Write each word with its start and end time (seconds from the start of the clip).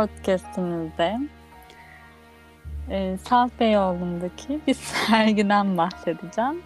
Podcastimizde 0.00 1.18
e, 2.90 3.16
Salt 3.28 3.52
Beyoğlu'ndaki 3.60 4.60
bir 4.66 4.74
sergiden 5.06 5.76
bahsedeceğim. 5.76 6.62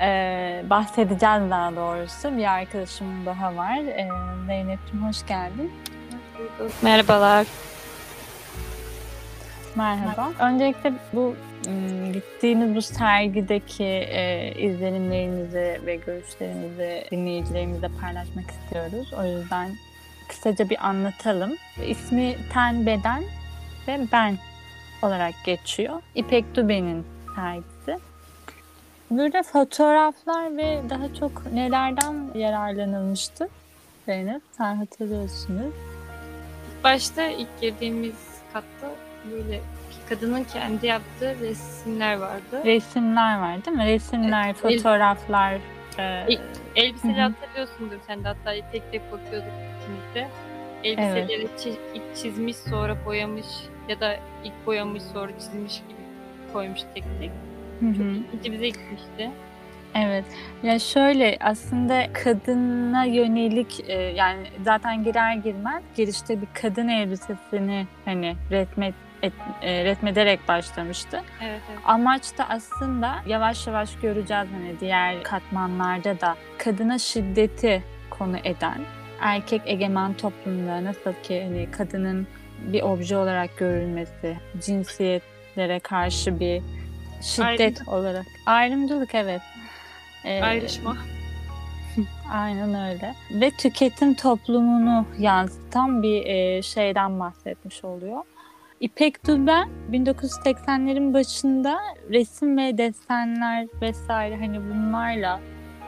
E, 0.00 0.64
bahsedeceğiz 0.70 1.50
daha 1.50 1.76
doğrusu. 1.76 2.36
Bir 2.36 2.44
arkadaşım 2.44 3.26
daha 3.26 3.56
var. 3.56 3.76
E, 3.76 4.08
Zeynep'ciğim 4.46 5.06
hoş 5.06 5.26
geldin. 5.26 5.72
Merhabalar. 6.82 7.46
Merhaba. 9.74 10.32
Öncelikle 10.40 10.92
bu 11.12 11.34
ım, 11.66 12.12
gittiğiniz 12.12 12.74
bu 12.74 12.82
sergideki 12.82 13.84
e, 13.84 14.52
izlenimlerinizi 14.58 15.80
ve 15.86 15.96
görüşlerinizi 15.96 17.04
dinleyicilerimizle 17.10 17.88
paylaşmak 18.00 18.50
istiyoruz. 18.50 19.12
O 19.12 19.24
yüzden 19.24 19.70
kısaca 20.28 20.70
bir 20.70 20.86
anlatalım. 20.88 21.56
İsmi 21.86 22.36
Ten 22.52 22.86
Beden 22.86 23.22
ve 23.88 24.00
Ben 24.12 24.38
olarak 25.02 25.34
geçiyor. 25.44 26.02
İpek 26.14 26.54
Dube'nin 26.56 27.06
sergisi. 27.36 28.04
Burada 29.10 29.42
fotoğraflar 29.42 30.56
ve 30.56 30.80
daha 30.90 31.14
çok 31.20 31.52
nelerden 31.52 32.14
yararlanılmıştı? 32.34 33.48
Zeynep 34.06 34.42
sen 34.52 34.74
hatırlıyorsunuz. 34.76 35.74
Başta 36.84 37.26
ilk 37.26 37.60
girdiğimiz 37.60 38.14
katta 38.52 38.90
böyle 39.32 39.60
kadının 40.08 40.44
kendi 40.44 40.86
yaptığı 40.86 41.34
resimler 41.40 42.16
vardı. 42.18 42.62
Resimler 42.64 43.38
var 43.38 43.64
değil 43.64 43.76
mi? 43.76 43.86
Resimler, 43.86 44.44
Evet, 44.46 44.56
fotoğraflar. 44.56 45.52
e, 45.98 46.24
İlk- 46.28 46.40
Elbiseleri 46.76 47.20
hatırlıyorsundur 47.20 47.96
sen 48.06 48.24
de 48.24 48.28
hatta 48.28 48.52
tek 48.72 48.92
tek 48.92 49.12
bakıyorduk 49.12 49.50
de. 50.14 50.28
Elbiseleri 50.84 51.46
çi- 51.58 51.76
ilk 51.94 52.16
çizmiş 52.16 52.56
sonra 52.56 52.96
boyamış 53.06 53.46
ya 53.88 54.00
da 54.00 54.16
ilk 54.44 54.66
boyamış 54.66 55.02
sonra 55.02 55.32
çizmiş 55.38 55.78
gibi 55.78 55.98
koymuş 56.52 56.80
tek 56.94 57.04
tek. 57.20 57.30
hı 57.80 57.86
hı. 57.86 58.16
İkinci 58.32 58.52
bize 58.52 58.66
gitmişti. 58.68 59.30
Evet. 59.94 60.24
Ya 60.62 60.78
şöyle 60.78 61.36
aslında 61.40 62.12
kadına 62.12 63.04
yönelik 63.04 63.84
e, 63.88 63.92
yani 64.02 64.46
zaten 64.64 65.04
girer 65.04 65.34
girmez 65.34 65.82
girişte 65.96 66.40
bir 66.40 66.48
kadın 66.62 66.88
elbisesini 66.88 67.86
hani 68.04 68.36
resmet 68.50 68.94
et, 69.22 69.32
e, 69.62 69.84
resmederek 69.84 70.48
başlamıştı. 70.48 71.22
Evet 71.42 71.60
evet. 71.70 71.80
Amaç 71.84 72.38
da 72.38 72.48
aslında 72.48 73.14
yavaş 73.26 73.66
yavaş 73.66 73.96
göreceğiz 73.96 74.46
hani 74.52 74.80
diğer 74.80 75.22
katmanlarda 75.22 76.20
da 76.20 76.36
kadına 76.58 76.98
şiddeti 76.98 77.82
konu 78.10 78.36
eden 78.44 78.78
erkek 79.20 79.62
egemen 79.64 80.14
toplumda 80.14 80.84
nasıl 80.84 81.12
ki 81.22 81.42
hani 81.44 81.70
kadının 81.70 82.26
bir 82.72 82.82
obje 82.82 83.16
olarak 83.16 83.58
görülmesi, 83.58 84.36
cinsiyetlere 84.64 85.80
karşı 85.80 86.40
bir 86.40 86.62
şiddet 87.22 87.60
Ayrımcılık. 87.60 87.88
olarak. 87.88 88.26
Ayrımcılık 88.46 89.14
evet. 89.14 89.40
Ee, 90.24 90.42
Ayrışma. 90.42 90.96
Aynen 92.32 92.90
öyle. 92.90 93.14
Ve 93.30 93.50
tüketim 93.50 94.14
toplumunu 94.14 95.06
yansıtan 95.18 96.02
bir 96.02 96.26
e, 96.26 96.62
şeyden 96.62 97.20
bahsetmiş 97.20 97.84
oluyor. 97.84 98.22
İpek 98.80 99.26
Duben 99.26 99.68
1980'lerin 99.92 101.14
başında 101.14 101.78
resim 102.10 102.58
ve 102.58 102.78
desenler 102.78 103.66
vesaire 103.82 104.36
hani 104.36 104.60
bunlarla 104.60 105.40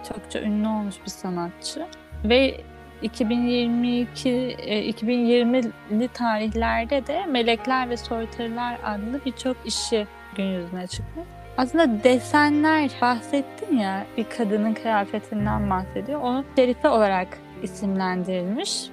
çokça 0.09 0.41
ünlü 0.41 0.69
olmuş 0.69 0.95
bir 1.05 1.11
sanatçı. 1.11 1.87
Ve 2.25 2.61
2022 3.03 4.29
e, 4.59 4.91
2020'li 4.91 6.09
tarihlerde 6.09 7.07
de 7.07 7.27
Melekler 7.27 7.91
ve 7.91 7.97
Soytarılar 7.97 8.79
adlı 8.85 9.21
birçok 9.27 9.57
işi 9.65 10.07
gün 10.37 10.45
yüzüne 10.45 10.87
çıkmış. 10.87 11.27
Aslında 11.57 12.05
desenler 12.05 12.91
bahsettin 13.03 13.79
ya 13.79 14.07
bir 14.17 14.25
kadının 14.25 14.75
kıyafetinden 14.75 15.71
bahsediyor. 15.71 16.21
Onu 16.21 16.45
Şerife 16.57 16.89
olarak 16.89 17.29
isimlendirilmiş. 17.63 18.87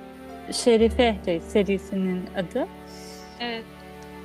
Şerife 0.51 1.15
şey, 1.25 1.39
serisinin 1.39 2.25
adı. 2.35 2.67
Evet. 3.39 3.63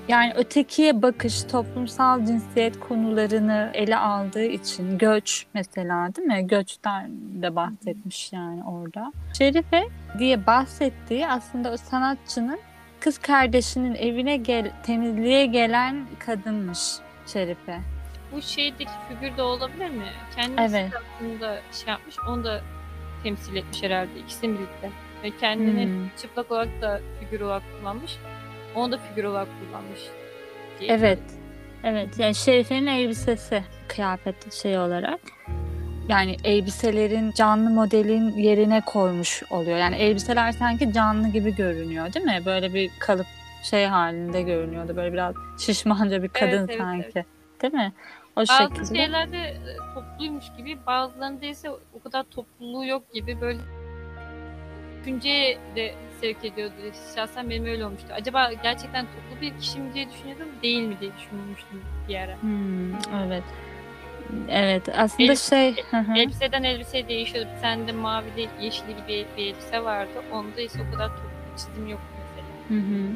Yani 0.08 0.32
ötekiye 0.36 1.02
bakış, 1.02 1.42
toplumsal 1.42 2.26
cinsiyet 2.26 2.80
konularını 2.80 3.70
ele 3.74 3.96
aldığı 3.96 4.44
için 4.44 4.98
göç 4.98 5.46
mesela 5.54 6.14
değil 6.16 6.28
mi? 6.28 6.46
Göçten 6.46 7.10
de 7.42 7.56
bahsetmiş 7.56 8.32
yani 8.32 8.64
orada. 8.64 9.12
Şerife 9.38 9.82
diye 10.18 10.46
bahsettiği 10.46 11.28
aslında 11.28 11.72
o 11.72 11.76
sanatçının 11.76 12.58
kız 13.00 13.18
kardeşinin 13.18 13.94
evine 13.94 14.36
gel 14.36 14.70
temizliğe 14.82 15.46
gelen 15.46 16.06
kadınmış 16.18 16.78
Şerife. 17.26 17.80
Bu 18.32 18.42
şeydeki 18.42 18.90
figür 19.08 19.36
de 19.36 19.42
olabilir 19.42 19.90
mi? 19.90 20.04
Kendisi 20.36 20.76
Evet. 20.76 20.92
aslında 21.16 21.60
şey 21.72 21.88
yapmış, 21.88 22.16
onu 22.28 22.44
da 22.44 22.60
temsil 23.22 23.56
etmiş 23.56 23.82
herhalde. 23.82 24.18
İkisini 24.18 24.54
birlikte. 24.54 24.90
Ve 25.22 25.30
kendini 25.40 25.84
Hmm. 25.84 26.08
çıplak 26.22 26.50
olarak 26.52 26.82
da 26.82 27.00
figür 27.20 27.40
olarak 27.40 27.62
kullanmış. 27.78 28.16
Onu 28.74 28.92
da 28.92 28.98
figür 28.98 29.24
olarak 29.24 29.48
kullanmış. 29.60 30.00
Evet. 30.88 31.18
Evet. 31.84 32.18
Yani 32.18 32.34
Şerife'nin 32.34 32.86
elbisesi 32.86 33.62
kıyafet 33.88 34.52
şey 34.52 34.78
olarak. 34.78 35.20
Yani 36.08 36.36
elbiselerin 36.44 37.32
canlı 37.32 37.70
modelin 37.70 38.30
yerine 38.30 38.80
koymuş 38.86 39.42
oluyor. 39.50 39.78
Yani 39.78 39.96
elbiseler 39.96 40.52
sanki 40.52 40.92
canlı 40.92 41.28
gibi 41.28 41.54
görünüyor 41.54 42.12
değil 42.12 42.26
mi? 42.26 42.42
Böyle 42.46 42.74
bir 42.74 42.90
kalıp 42.98 43.26
şey 43.62 43.86
halinde 43.86 44.42
görünüyordu. 44.42 44.96
Böyle 44.96 45.12
biraz 45.12 45.34
şişmanca 45.60 46.22
bir 46.22 46.28
kadın 46.28 46.46
Evet, 46.50 46.70
evet, 46.70 46.78
sanki. 46.78 47.24
Değil 47.62 47.74
mi? 47.74 47.92
O 48.36 48.40
Bazı 48.40 48.52
şekilde. 48.52 48.98
şeylerde 48.98 49.38
e, 49.38 49.76
topluymuş 49.94 50.44
gibi, 50.56 50.78
bazılarında 50.86 51.46
ise 51.46 51.70
o 51.70 52.02
kadar 52.04 52.22
topluluğu 52.22 52.84
yok 52.84 53.12
gibi 53.14 53.40
böyle 53.40 53.58
düşünceye 55.00 55.58
de 55.76 55.94
sevk 56.22 56.44
ediyordu. 56.44 56.74
Şahsen 57.16 57.50
benim 57.50 57.66
öyle 57.66 57.84
olmuştu. 57.86 58.06
Acaba 58.12 58.50
gerçekten 58.62 59.06
toplu 59.06 59.40
bir 59.40 59.58
kişi 59.60 59.78
mi 59.80 59.94
diye 59.94 60.10
düşünüyordum, 60.10 60.46
değil 60.62 60.82
mi 60.82 60.96
diye 61.00 61.10
düşünmüştüm 61.16 61.82
bir 62.08 62.16
ara. 62.16 62.36
Hmm, 62.42 62.92
evet. 63.26 63.42
Evet. 64.48 64.88
Aslında 64.96 65.32
Elbise- 65.32 65.48
şey. 65.50 65.84
Hı 65.90 65.96
hı. 65.96 66.18
Elbiseden 66.18 66.62
elbiseye 66.62 67.08
değişiyordu. 67.08 67.48
Bir 67.56 67.62
tane 67.62 67.86
de 67.86 67.92
mavili, 67.92 68.48
yeşilli 68.60 68.96
gibi 68.96 69.26
bir 69.36 69.42
elbise 69.46 69.84
vardı. 69.84 70.10
Onda 70.32 70.60
ise 70.60 70.78
o 70.88 70.92
kadar 70.94 71.08
toplu 71.08 71.28
çizim 71.56 71.88
yoktu 71.88 72.06
mesela. 72.18 72.80
Hı 72.80 72.84
hı. 72.86 73.08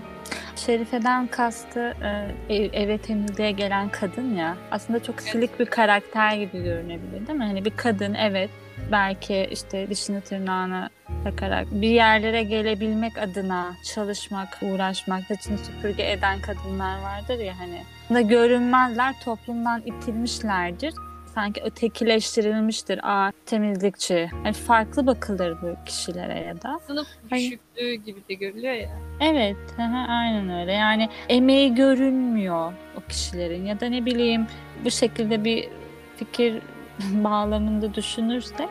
Şerife'den 0.57 1.27
kastı 1.27 1.95
e, 2.03 2.55
ev- 2.55 2.71
eve 2.73 2.99
temizliğe 2.99 3.51
gelen 3.51 3.89
kadın 3.89 4.35
ya. 4.37 4.57
Aslında 4.71 5.03
çok 5.03 5.21
silik 5.21 5.61
bir 5.61 5.67
karakter 5.67 6.37
gibi 6.37 6.63
görünebilir 6.65 7.27
değil 7.27 7.39
mi? 7.39 7.45
Hani 7.45 7.65
bir 7.65 7.77
kadın 7.77 8.15
evet 8.15 8.51
belki 8.93 9.49
işte 9.51 9.91
dişini 9.91 10.21
tırnağına 10.21 10.91
takarak 11.25 11.67
bir 11.71 11.89
yerlere 11.89 12.43
gelebilmek 12.43 13.19
adına 13.19 13.75
çalışmak, 13.95 14.59
uğraşmak, 14.63 15.25
saçını 15.25 15.59
süpürge 15.59 16.11
eden 16.11 16.41
kadınlar 16.41 17.03
vardır 17.03 17.39
ya 17.39 17.59
hani. 17.59 17.83
Da 18.15 18.21
görünmezler, 18.21 19.15
toplumdan 19.25 19.83
itilmişlerdir. 19.87 20.95
Sanki 21.35 21.63
ötekileştirilmiştir. 21.63 23.01
Aa 23.03 23.33
temizlikçi. 23.47 24.31
Hani 24.43 24.53
farklı 24.53 25.07
bakılır 25.07 25.63
bu 25.63 25.85
kişilere 25.87 26.39
ya 26.39 26.63
da. 26.63 26.81
Sınıf 26.87 27.07
düşüklüğü 27.33 27.95
gibi 27.95 28.21
de 28.29 28.35
görülüyor 28.35 28.75
ya. 28.75 28.99
Evet, 29.21 29.57
hı, 29.77 29.83
aynen 30.09 30.61
öyle. 30.61 30.73
Yani 30.73 31.09
emeği 31.29 31.75
görünmüyor 31.75 32.73
o 32.97 33.01
kişilerin 33.09 33.67
ya 33.67 33.81
da 33.81 33.87
ne 33.87 34.07
bileyim 34.07 34.47
bu 34.85 34.91
şekilde 34.91 35.45
bir 35.45 35.69
fikir 36.17 36.63
bağlamında 37.01 37.95
düşünürsek 37.95 38.69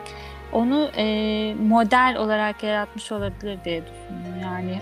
onu 0.56 0.90
e, 0.96 1.04
model 1.54 2.16
olarak 2.18 2.62
yaratmış 2.62 3.12
olabilir 3.12 3.58
diye 3.64 3.82
düşünüyorum. 3.82 4.40
Yani 4.42 4.78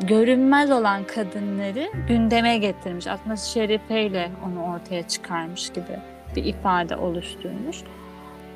görünmez 0.00 0.70
olan 0.70 1.04
kadınları 1.04 1.90
gündeme 2.08 2.58
getirmiş. 2.58 3.06
Aslında 3.06 3.36
Şerife 3.36 4.02
ile 4.02 4.30
onu 4.46 4.74
ortaya 4.74 5.08
çıkarmış 5.08 5.70
gibi 5.70 5.98
bir 6.36 6.44
ifade 6.44 6.96
oluşturmuş. 6.96 7.82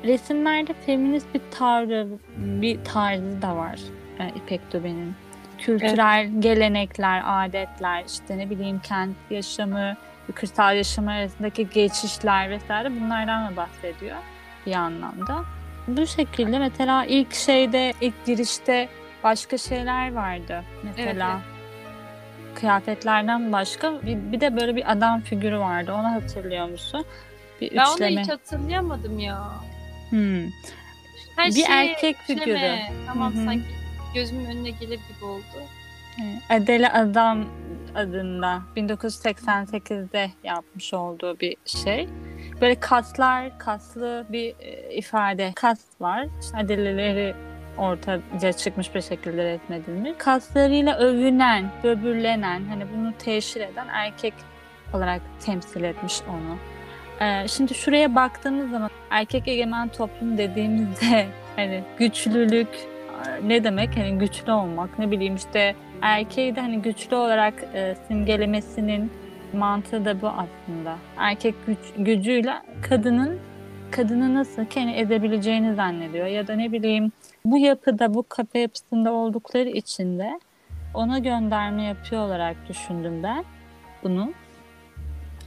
Resimlerde 0.03 0.73
feminist 0.73 1.33
bir 1.33 1.41
tavrı, 1.51 2.07
bir 2.37 2.83
tarzı 2.83 3.41
da 3.41 3.55
var 3.55 3.79
e, 4.19 4.29
İpek 4.35 4.73
Dube'nin 4.73 5.15
kültürel 5.57 6.29
gelenekler, 6.39 7.21
adetler, 7.25 8.03
işte 8.07 8.37
ne 8.37 8.49
bileyim 8.49 8.79
kent 8.79 9.15
yaşamı, 9.29 9.95
kırsal 10.35 10.75
yaşamı 10.75 11.11
arasındaki 11.11 11.69
geçişler 11.69 12.49
vesaire 12.49 12.91
bunlardan 12.91 13.51
da 13.51 13.55
bahsediyor 13.57 14.17
bir 14.65 14.73
anlamda. 14.73 15.58
Bu 15.97 16.07
şekilde 16.07 16.59
mesela 16.59 17.05
ilk 17.05 17.33
şeyde, 17.33 17.93
ilk 18.01 18.25
girişte 18.25 18.89
başka 19.23 19.57
şeyler 19.57 20.13
vardı. 20.13 20.63
Mesela 20.83 21.41
kıyafetlerden 22.55 23.51
başka 23.51 24.01
bir, 24.05 24.31
bir 24.31 24.41
de 24.41 24.55
böyle 24.57 24.75
bir 24.75 24.91
adam 24.91 25.21
figürü 25.21 25.59
vardı. 25.59 25.93
Onu 25.93 26.11
hatırlıyor 26.11 26.69
musun? 26.69 27.05
Bir 27.61 27.71
Ben 27.77 27.85
onu 27.85 27.93
üçleme. 27.93 28.21
hiç 28.21 28.29
hatırlayamadım 28.29 29.19
ya. 29.19 29.43
Hmm. 30.09 30.45
Her 31.35 31.47
Bir 31.47 31.53
şey 31.53 31.65
erkek 31.69 32.15
üçleme. 32.23 32.41
figürü. 32.41 32.75
Tamam 33.07 33.33
Hı 33.35 33.41
hı. 33.41 33.45
sanki 33.45 33.65
gözümün 34.15 34.45
önüne 34.45 34.69
gelir 34.69 34.99
gibi 35.09 35.25
oldu. 35.25 35.43
Adele 36.49 36.91
Adam 36.91 37.45
adında 37.95 38.61
1988'de 38.77 40.31
yapmış 40.43 40.93
olduğu 40.93 41.39
bir 41.39 41.55
şey. 41.65 42.09
Böyle 42.61 42.75
kaslar, 42.75 43.59
kaslı 43.59 44.25
bir 44.29 44.55
e, 44.59 44.95
ifade. 44.95 45.51
Kas 45.55 45.79
var. 46.01 46.27
Adele'leri 46.53 47.35
ortaya 47.77 48.53
çıkmış 48.53 48.95
bir 48.95 49.01
şekilde 49.01 49.43
resmedilmiş. 49.43 50.11
Kaslarıyla 50.17 50.97
övünen, 50.97 51.71
böbürlenen, 51.83 52.63
hani 52.69 52.83
bunu 52.95 53.13
teşhir 53.19 53.61
eden 53.61 53.87
erkek 53.87 54.33
olarak 54.93 55.21
temsil 55.45 55.83
etmiş 55.83 56.21
onu. 56.29 56.57
Ee, 57.21 57.47
şimdi 57.47 57.73
şuraya 57.73 58.15
baktığımız 58.15 58.71
zaman 58.71 58.89
erkek 59.09 59.47
egemen 59.47 59.87
toplum 59.87 60.37
dediğimizde 60.37 61.27
hani 61.55 61.83
güçlülük 61.97 62.67
e, 63.27 63.47
ne 63.47 63.63
demek? 63.63 63.97
Hani 63.97 64.17
güçlü 64.17 64.51
olmak, 64.51 64.99
ne 64.99 65.11
bileyim 65.11 65.35
işte 65.35 65.75
erkeği 66.01 66.55
de 66.55 66.61
hani 66.61 66.81
güçlü 66.81 67.15
olarak 67.15 67.53
e, 67.73 67.95
simgelemesinin 68.07 69.11
mantığı 69.53 70.05
da 70.05 70.21
bu 70.21 70.27
aslında. 70.27 70.97
Erkek 71.17 71.55
güç, 71.67 71.77
gücüyle 71.97 72.53
kadının 72.89 73.39
kadını 73.91 74.33
nasıl 74.33 74.65
kendi 74.65 74.91
edebileceğini 74.91 75.75
zannediyor 75.75 76.27
ya 76.27 76.47
da 76.47 76.55
ne 76.55 76.71
bileyim 76.71 77.11
bu 77.45 77.57
yapıda 77.57 78.13
bu 78.13 78.25
kafa 78.29 78.59
yapısında 78.59 79.13
oldukları 79.13 79.69
için 79.69 80.19
de 80.19 80.39
ona 80.93 81.19
gönderme 81.19 81.83
yapıyor 81.83 82.21
olarak 82.21 82.69
düşündüm 82.69 83.23
ben 83.23 83.45
bunu. 84.03 84.33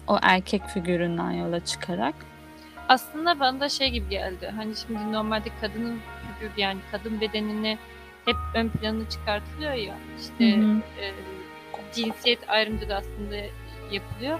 O 0.08 0.19
erkek 0.22 0.66
figüründen 0.66 1.31
yola 1.31 1.64
çıkarak. 1.64 2.14
Aslında 2.88 3.40
bana 3.40 3.60
da 3.60 3.69
şey 3.69 3.90
gibi 3.90 4.08
geldi. 4.08 4.52
Hani 4.56 4.76
şimdi 4.76 5.12
normalde 5.12 5.48
kadının 5.60 5.98
figür 6.38 6.52
yani 6.56 6.81
kadın 6.93 7.20
bedenini 7.20 7.78
hep 8.25 8.37
ön 8.55 8.69
planı 8.69 9.08
çıkartılıyor 9.08 9.72
ya. 9.72 9.94
İşte 10.20 10.56
Hı 10.56 10.60
hı. 10.60 10.76
e, 11.00 11.12
cinsiyet 11.93 12.50
ayrımcılığı 12.50 12.88
da 12.90 12.96
aslında 12.96 13.37
yapılıyor. 13.93 14.39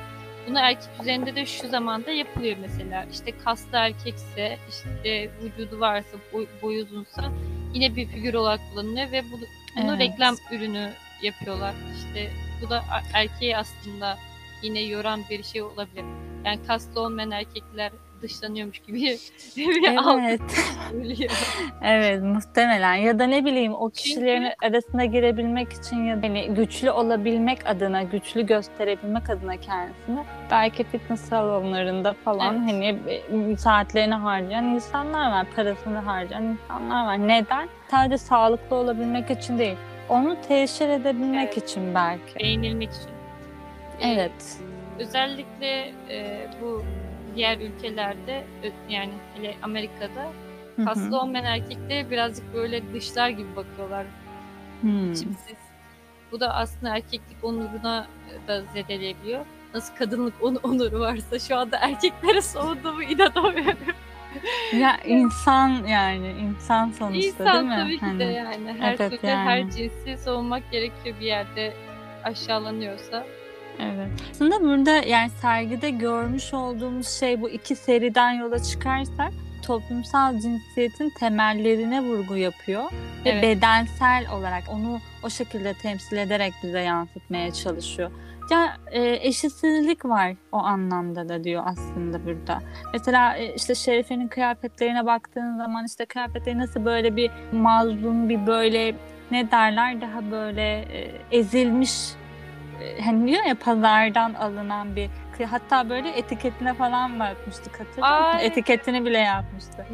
Bunu 0.49 0.59
erkek 0.59 0.89
üzerinde 1.01 1.35
de 1.35 1.47
şu 1.47 1.69
zamanda 1.69 2.11
yapılıyor 2.11 2.57
mesela. 2.61 3.07
İşte 3.13 3.39
kaslı 3.39 3.77
erkekse, 3.79 4.59
işte 4.69 5.31
vücudu 5.43 5.81
varsa, 5.81 6.19
boy, 6.33 6.47
boyu 6.63 6.85
uzunsa 6.85 7.33
yine 7.75 7.97
bir 7.97 8.07
figür 8.07 8.35
olarak 8.35 8.61
kullanılıyor 8.71 9.13
ve 9.13 9.23
bunu, 9.33 9.45
bunu 9.77 9.97
Evet. 9.97 10.01
reklam 10.01 10.37
ürünü 10.53 10.91
yapıyorlar. 11.23 11.75
İşte 11.97 12.31
bu 12.63 12.71
da 12.71 12.85
erkeği 13.15 13.57
aslında 13.57 14.19
yine 14.63 14.81
yoran 14.81 15.21
bir 15.31 15.43
şey 15.43 15.63
olabilir. 15.63 16.05
Yani 16.45 16.67
kaslı 16.67 17.01
olmayan 17.01 17.31
erkekler 17.31 17.93
dışlanıyormuş 18.23 18.79
gibi 18.79 18.99
bir 19.57 19.83
Evet. 20.23 20.41
Evet 21.83 22.23
muhtemelen 22.23 22.95
ya 22.95 23.19
da 23.19 23.25
ne 23.25 23.45
bileyim 23.45 23.75
o 23.75 23.91
kişilerin 23.91 24.53
arasına 24.63 25.05
girebilmek 25.05 25.73
için 25.73 26.05
ya 26.05 26.23
da 26.23 26.27
hani 26.27 26.55
güçlü 26.55 26.91
olabilmek 26.91 27.67
adına, 27.67 28.03
güçlü 28.03 28.47
gösterebilmek 28.47 29.31
adına 29.31 29.57
kendisini 29.57 30.25
belki 30.51 30.85
fitness 30.85 31.21
salonlarında 31.21 32.13
falan 32.25 32.55
Evet. 32.55 32.73
hani 32.73 32.99
e, 33.53 33.57
saatlerini 33.57 34.15
harcayan 34.15 34.65
insanlar 34.65 35.31
var, 35.31 35.47
parasını 35.57 35.99
harcayan 35.99 36.45
insanlar 36.45 37.07
var. 37.07 37.29
Neden? 37.29 37.69
Sadece 37.91 38.19
sağlıklı 38.19 38.77
olabilmek 38.77 39.31
için 39.31 39.59
değil. 39.59 39.77
Onu 40.09 40.37
teşhir 40.49 40.89
edebilmek 40.89 41.59
için 41.59 41.95
belki. 41.95 42.39
Beğenilmek 42.39 42.91
için. 42.91 43.11
Ee, 44.01 44.09
Evet. 44.13 44.59
Özellikle 44.99 45.93
e, 46.11 46.49
bu 46.63 46.83
diğer 47.37 47.58
ülkelerde 47.58 48.44
yani 48.88 49.12
hele 49.34 49.55
Amerika'da 49.62 50.32
kaslı 50.84 51.20
olmayan 51.20 51.44
erkekleri 51.44 52.11
birazcık 52.11 52.55
böyle 52.55 52.94
dışlar 52.94 53.29
gibi 53.29 53.56
bakıyorlar. 53.56 54.06
Hmm. 54.81 55.11
Biçimsiz. 55.11 55.56
Bu 56.32 56.40
da 56.40 56.55
aslında 56.55 56.96
erkeklik 56.96 57.44
onuruna 57.44 58.06
da 58.49 58.62
zedeleyebiliyor. 58.75 59.44
Nasıl 59.75 59.94
kadınlık 59.96 60.34
on- 60.43 60.55
onuru 60.62 61.00
varsa 61.00 61.38
şu 61.38 61.56
anda 61.56 61.76
erkeklere 61.79 62.43
soğuduğumu 62.43 63.02
inanamıyorum. 63.12 63.79
Ya 64.81 64.96
insan 65.06 65.69
yani 65.87 66.29
insan 66.29 66.90
sonuçta 66.90 67.12
değil 67.12 67.25
İnsan 67.40 67.67
mi? 67.67 67.76
tabii 67.76 67.99
ki 67.99 68.19
de 68.19 68.40
Hani, 68.44 68.67
yani. 68.67 68.76
Her 68.81 68.96
evet 69.00 69.11
türlü 69.20 69.31
yani. 69.31 69.49
her 69.50 69.70
cinsi 69.70 70.17
savunmak 70.19 70.70
gerekiyor 70.70 71.17
bir 71.20 71.26
yerde 71.26 71.73
aşağılanıyorsa. 72.25 73.25
Evet. 73.81 74.09
Aslında 74.31 74.61
burada 74.61 74.91
yani 74.91 75.31
sergide 75.31 75.91
görmüş 75.91 76.55
olduğumuz 76.55 77.09
şey 77.09 77.41
bu 77.41 77.51
iki 77.51 77.77
seriden 77.77 78.33
yola 78.33 78.63
çıkarsak 78.63 79.33
toplumsal 79.67 80.39
cinsiyetin 80.39 81.13
temellerine 81.19 82.03
vurgu 82.03 82.37
yapıyor 82.37 82.85
ve 83.25 83.31
Evet. 83.31 83.43
bedensel 83.43 84.27
olarak 84.33 84.63
onu 84.69 85.01
o 85.23 85.31
şekilde 85.31 85.75
temsil 85.75 86.17
ederek 86.17 86.53
bize 86.63 86.81
yansıtmaya 86.81 87.53
çalışıyor. 87.53 88.11
Ya 88.51 88.77
e, 88.91 89.19
eşitsizlik 89.29 90.05
var 90.05 90.33
o 90.53 90.57
anlamda 90.57 91.29
da 91.29 91.45
diyor 91.45 91.63
aslında 91.67 92.27
burada. 92.27 92.59
Mesela 92.93 93.37
e, 93.37 93.55
işte 93.55 93.75
Şerife'nin 93.75 94.29
kıyafetlerine 94.29 95.07
baktığın 95.07 95.57
zaman 95.57 95.87
işte 95.87 96.05
kıyafetleri 96.05 96.59
nasıl 96.59 96.85
böyle 96.85 97.17
bir 97.17 97.31
mazlum 97.53 98.29
bir 98.29 98.47
böyle 98.47 98.95
ne 99.31 99.51
derler 99.51 100.01
daha 100.01 100.31
böyle 100.31 100.79
e, 100.79 101.11
ezilmiş 101.31 101.93
hani 103.05 103.26
diyor 103.29 103.44
ya 103.44 103.55
pazardan 103.55 104.34
alınan 104.34 104.96
bir 104.96 105.11
hatta 105.50 105.88
böyle 105.88 106.08
etiketine 106.08 106.75
falan 106.75 107.20
bakmıştık 107.20 107.81
hatırlıyor 107.81 108.26
musun? 108.26 108.38
Etiketini 108.38 109.05
bile 109.05 109.19
yapmıştı. 109.19 109.87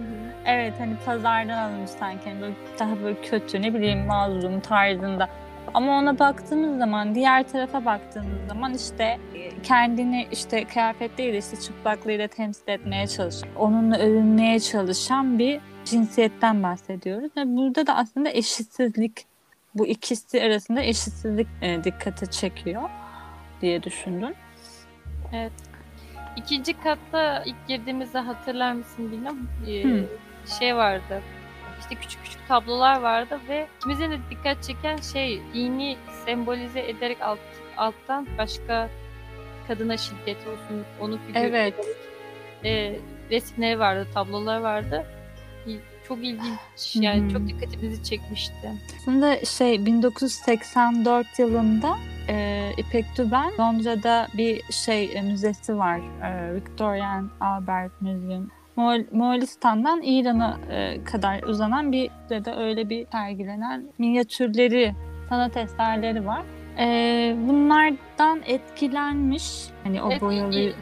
Evet 0.47 0.75
hani 0.79 0.97
pazardan 1.07 1.59
alınmış 1.59 1.91
sanki 1.91 2.31
hani 2.31 2.41
böyle 2.41 2.55
daha 2.79 3.03
böyle 3.03 3.21
kötü 3.21 3.63
ne 3.63 3.75
bileyim 3.75 4.07
mazlum 4.07 4.61
tarzında. 4.61 5.29
Ama 5.75 5.99
ona 5.99 6.19
baktığımız 6.19 6.79
zaman 6.79 7.15
diğer 7.15 7.49
tarafa 7.49 7.85
baktığımız 7.85 8.49
zaman 8.49 8.75
işte 8.75 9.19
e, 9.35 9.63
kendini 9.63 10.27
işte 10.33 10.65
kıyafet 10.65 11.19
değil 11.19 11.33
de 11.33 11.39
işte 11.39 11.57
çıplaklığıyla 11.61 12.29
temsil 12.29 12.69
etmeye 12.69 13.07
çalışan, 13.07 13.49
onunla 13.57 13.99
övünmeye 13.99 14.61
çalışan 14.61 15.39
bir 15.39 15.61
cinsiyetten 15.85 16.63
bahsediyoruz. 16.63 17.31
Ve 17.37 17.57
burada 17.57 17.87
da 17.87 17.97
aslında 17.97 18.31
eşitsizlik 18.31 19.27
bu 19.75 19.87
ikisi 19.87 20.43
arasında 20.43 20.83
eşitsizlik 20.83 21.49
e, 21.63 21.85
dikkati 21.85 22.31
çekiyor 22.31 22.83
diye 23.61 23.83
düşündüm. 23.83 24.35
İkinci 26.37 26.81
katta 26.81 27.43
ilk 27.47 27.69
girdiğimizde 27.69 28.19
hatırlar 28.19 28.73
mısın 28.73 29.13
bilmem 29.13 29.49
ee, 29.69 30.05
şey 30.59 30.77
vardı. 30.77 31.23
İşte 31.81 31.95
küçük 31.95 32.25
küçük 32.25 32.49
tablolar 32.49 33.01
vardı 33.01 33.41
ve 33.49 33.67
ikimizin 33.77 34.11
de 34.11 34.19
dikkat 34.31 34.63
çeken 34.63 34.97
şey 34.97 35.43
dini 35.55 35.97
sembolize 36.27 36.81
ederek 36.81 37.21
alt, 37.21 37.39
alttan 37.77 38.27
başka 38.39 38.89
kadına 39.69 39.97
şiddet 39.97 40.37
olsun 40.47 40.85
onu 41.01 41.19
figür 41.27 41.41
Evet. 41.41 41.75
ederek 41.75 41.75
e, 42.65 42.99
resimleri 43.31 43.79
vardı, 43.79 44.07
tablolar 44.15 44.61
vardı. 44.61 45.07
Çok 46.09 46.19
ilginç 46.19 46.95
yani 46.95 47.25
Hı. 47.25 47.29
çok 47.33 47.49
dikkatimizi 47.49 48.03
çekmişti. 48.05 48.73
Aslında 48.99 49.45
şey 49.45 49.87
1984 49.87 51.39
yılında 51.39 51.97
e, 52.29 52.71
İpek 52.79 53.05
Düben 53.19 53.51
Londra'da 53.61 54.27
bir 54.35 54.63
şey 54.73 55.11
e, 55.17 55.23
müzesi 55.23 55.79
var. 55.79 55.99
E, 56.25 56.55
Victoria 56.55 57.07
and 57.07 57.29
Albert 57.41 58.01
Museum. 58.03 58.51
Moğol- 58.77 59.07
Moğolistan'dan 59.17 60.03
İran'a 60.03 60.59
e, 60.71 61.05
kadar 61.05 61.43
uzanan 61.43 61.93
bir 61.93 62.11
de 62.31 62.55
öyle 62.55 62.89
bir 62.91 63.07
sergilenen 63.13 63.85
minyatürleri, 63.99 64.95
sanat 65.29 65.57
eserleri 65.57 66.27
var. 66.27 66.43
E, 66.79 67.37
bunlardan 67.49 68.41
etkilenmiş 68.47 69.45
hani 69.85 70.03
o 70.03 70.11
Evet, 70.11 70.21
boyalı 70.23 70.73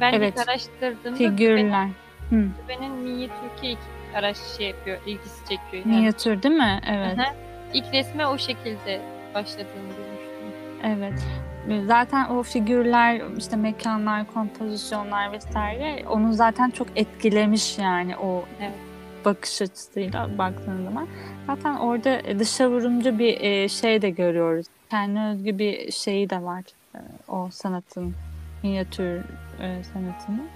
Ben 0.00 0.12
Evet. 0.12 0.34
ilk 0.38 0.48
araştırdığımda 0.48 1.16
figürler. 1.16 1.88
Hı, 2.30 2.48
Benim 2.68 2.92
minyatürke 2.92 3.70
ilk 3.70 3.78
araç 4.14 4.36
şey 4.36 4.66
yapıyor, 4.68 4.98
ilgisi 5.06 5.40
çekiyor. 5.40 5.84
Yani. 5.86 5.96
minyatür 5.96 6.42
değil 6.42 6.54
mi? 6.54 6.80
Evet. 6.88 7.18
İlk 7.74 7.92
resme 7.94 8.26
o 8.26 8.38
şekilde 8.38 9.00
başladığını 9.34 9.90
duymuştum. 9.96 10.30
Evet. 10.84 11.22
Zaten 11.86 12.28
o 12.28 12.42
figürler, 12.42 13.22
işte 13.38 13.56
mekanlar, 13.56 14.26
kompozisyonlar 14.34 15.32
vesaire 15.32 16.04
onu 16.08 16.32
zaten 16.32 16.70
çok 16.70 16.86
etkilemiş 16.96 17.78
yani 17.78 18.16
o 18.16 18.44
Evet. 18.60 18.72
bakış 19.24 19.62
açısıyla 19.62 20.38
baktığın 20.38 20.84
zaman. 20.84 21.08
Zaten 21.46 21.74
orada 21.76 22.38
dışa 22.38 22.70
vurumcu 22.70 23.18
bir 23.18 23.40
e, 23.40 23.68
şey 23.68 24.02
de 24.02 24.10
görüyoruz. 24.10 24.66
Kendine 24.90 25.28
özgü 25.30 25.58
bir 25.58 25.92
şeyi 25.92 26.30
de 26.30 26.42
var 26.42 26.64
e, 26.94 26.98
o 27.28 27.48
sanatın, 27.52 28.14
minyatür 28.62 29.16
e, 29.60 29.84
sanatının. 29.92 30.48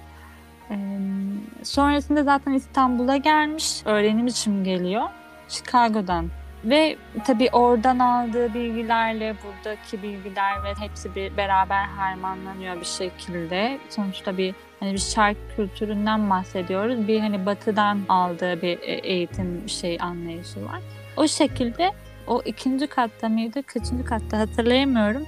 Sonrasında 1.62 2.22
zaten 2.22 2.52
İstanbul'a 2.52 3.16
gelmiş, 3.16 3.82
öğrenim 3.84 4.26
için 4.26 4.64
geliyor. 4.64 5.02
Chicago'dan 5.48 6.30
ve 6.64 6.96
tabii 7.26 7.48
oradan 7.52 7.98
aldığı 7.98 8.54
bilgilerle 8.54 9.36
buradaki 9.44 10.02
bilgiler 10.02 10.64
ve 10.64 10.74
hepsi 10.74 11.14
bir 11.14 11.36
beraber 11.36 11.84
harmanlanıyor 11.84 12.80
bir 12.80 12.84
şekilde. 12.84 13.78
Sonuçta 13.88 14.38
bir 14.38 14.54
hani 14.80 14.92
bir 14.92 14.98
şark 14.98 15.36
kültüründen 15.56 16.30
bahsediyoruz. 16.30 17.08
Bir 17.08 17.20
hani 17.20 17.46
batıdan 17.46 18.00
aldığı 18.08 18.62
bir 18.62 18.78
e, 18.78 18.92
eğitim 18.92 19.68
şey 19.68 19.98
anlayışı 20.00 20.64
var. 20.64 20.80
O 21.16 21.28
şekilde 21.28 21.90
o 22.26 22.42
ikinci 22.44 22.86
katta 22.86 23.28
mıydı, 23.28 23.62
kaçıncı 23.62 24.04
katta 24.04 24.38
hatırlayamıyorum. 24.38 25.22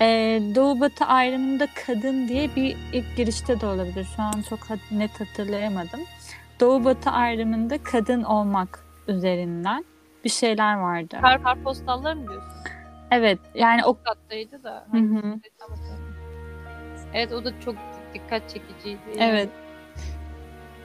Ee, 0.00 0.42
Doğu 0.54 0.80
Batı 0.80 1.04
ayrımında 1.04 1.66
kadın 1.86 2.28
diye 2.28 2.56
bir 2.56 2.76
ilk 2.92 3.16
girişte 3.16 3.60
de 3.60 3.66
olabilir. 3.66 4.06
Şu 4.16 4.22
an 4.22 4.42
çok 4.48 4.60
net 4.90 5.20
hatırlayamadım. 5.20 6.00
Doğu 6.60 6.84
Batı 6.84 7.10
ayrımında 7.10 7.82
kadın 7.82 8.22
olmak 8.22 8.84
üzerinden 9.08 9.84
bir 10.24 10.30
şeyler 10.30 10.74
vardı. 10.74 11.18
Kar, 11.20 11.42
karpostallar 11.42 12.14
mı 12.14 12.28
diyorsun? 12.28 12.52
Evet 13.10 13.38
yani 13.54 13.84
o 13.84 13.96
kattaydı 14.04 14.64
da. 14.64 14.86
Hı 14.90 14.96
hı. 14.96 15.40
Evet 17.14 17.32
o 17.32 17.44
da 17.44 17.60
çok 17.60 17.74
dikkat 18.14 18.50
çekiciydi. 18.50 19.00
Yani 19.16 19.30
evet 19.30 19.48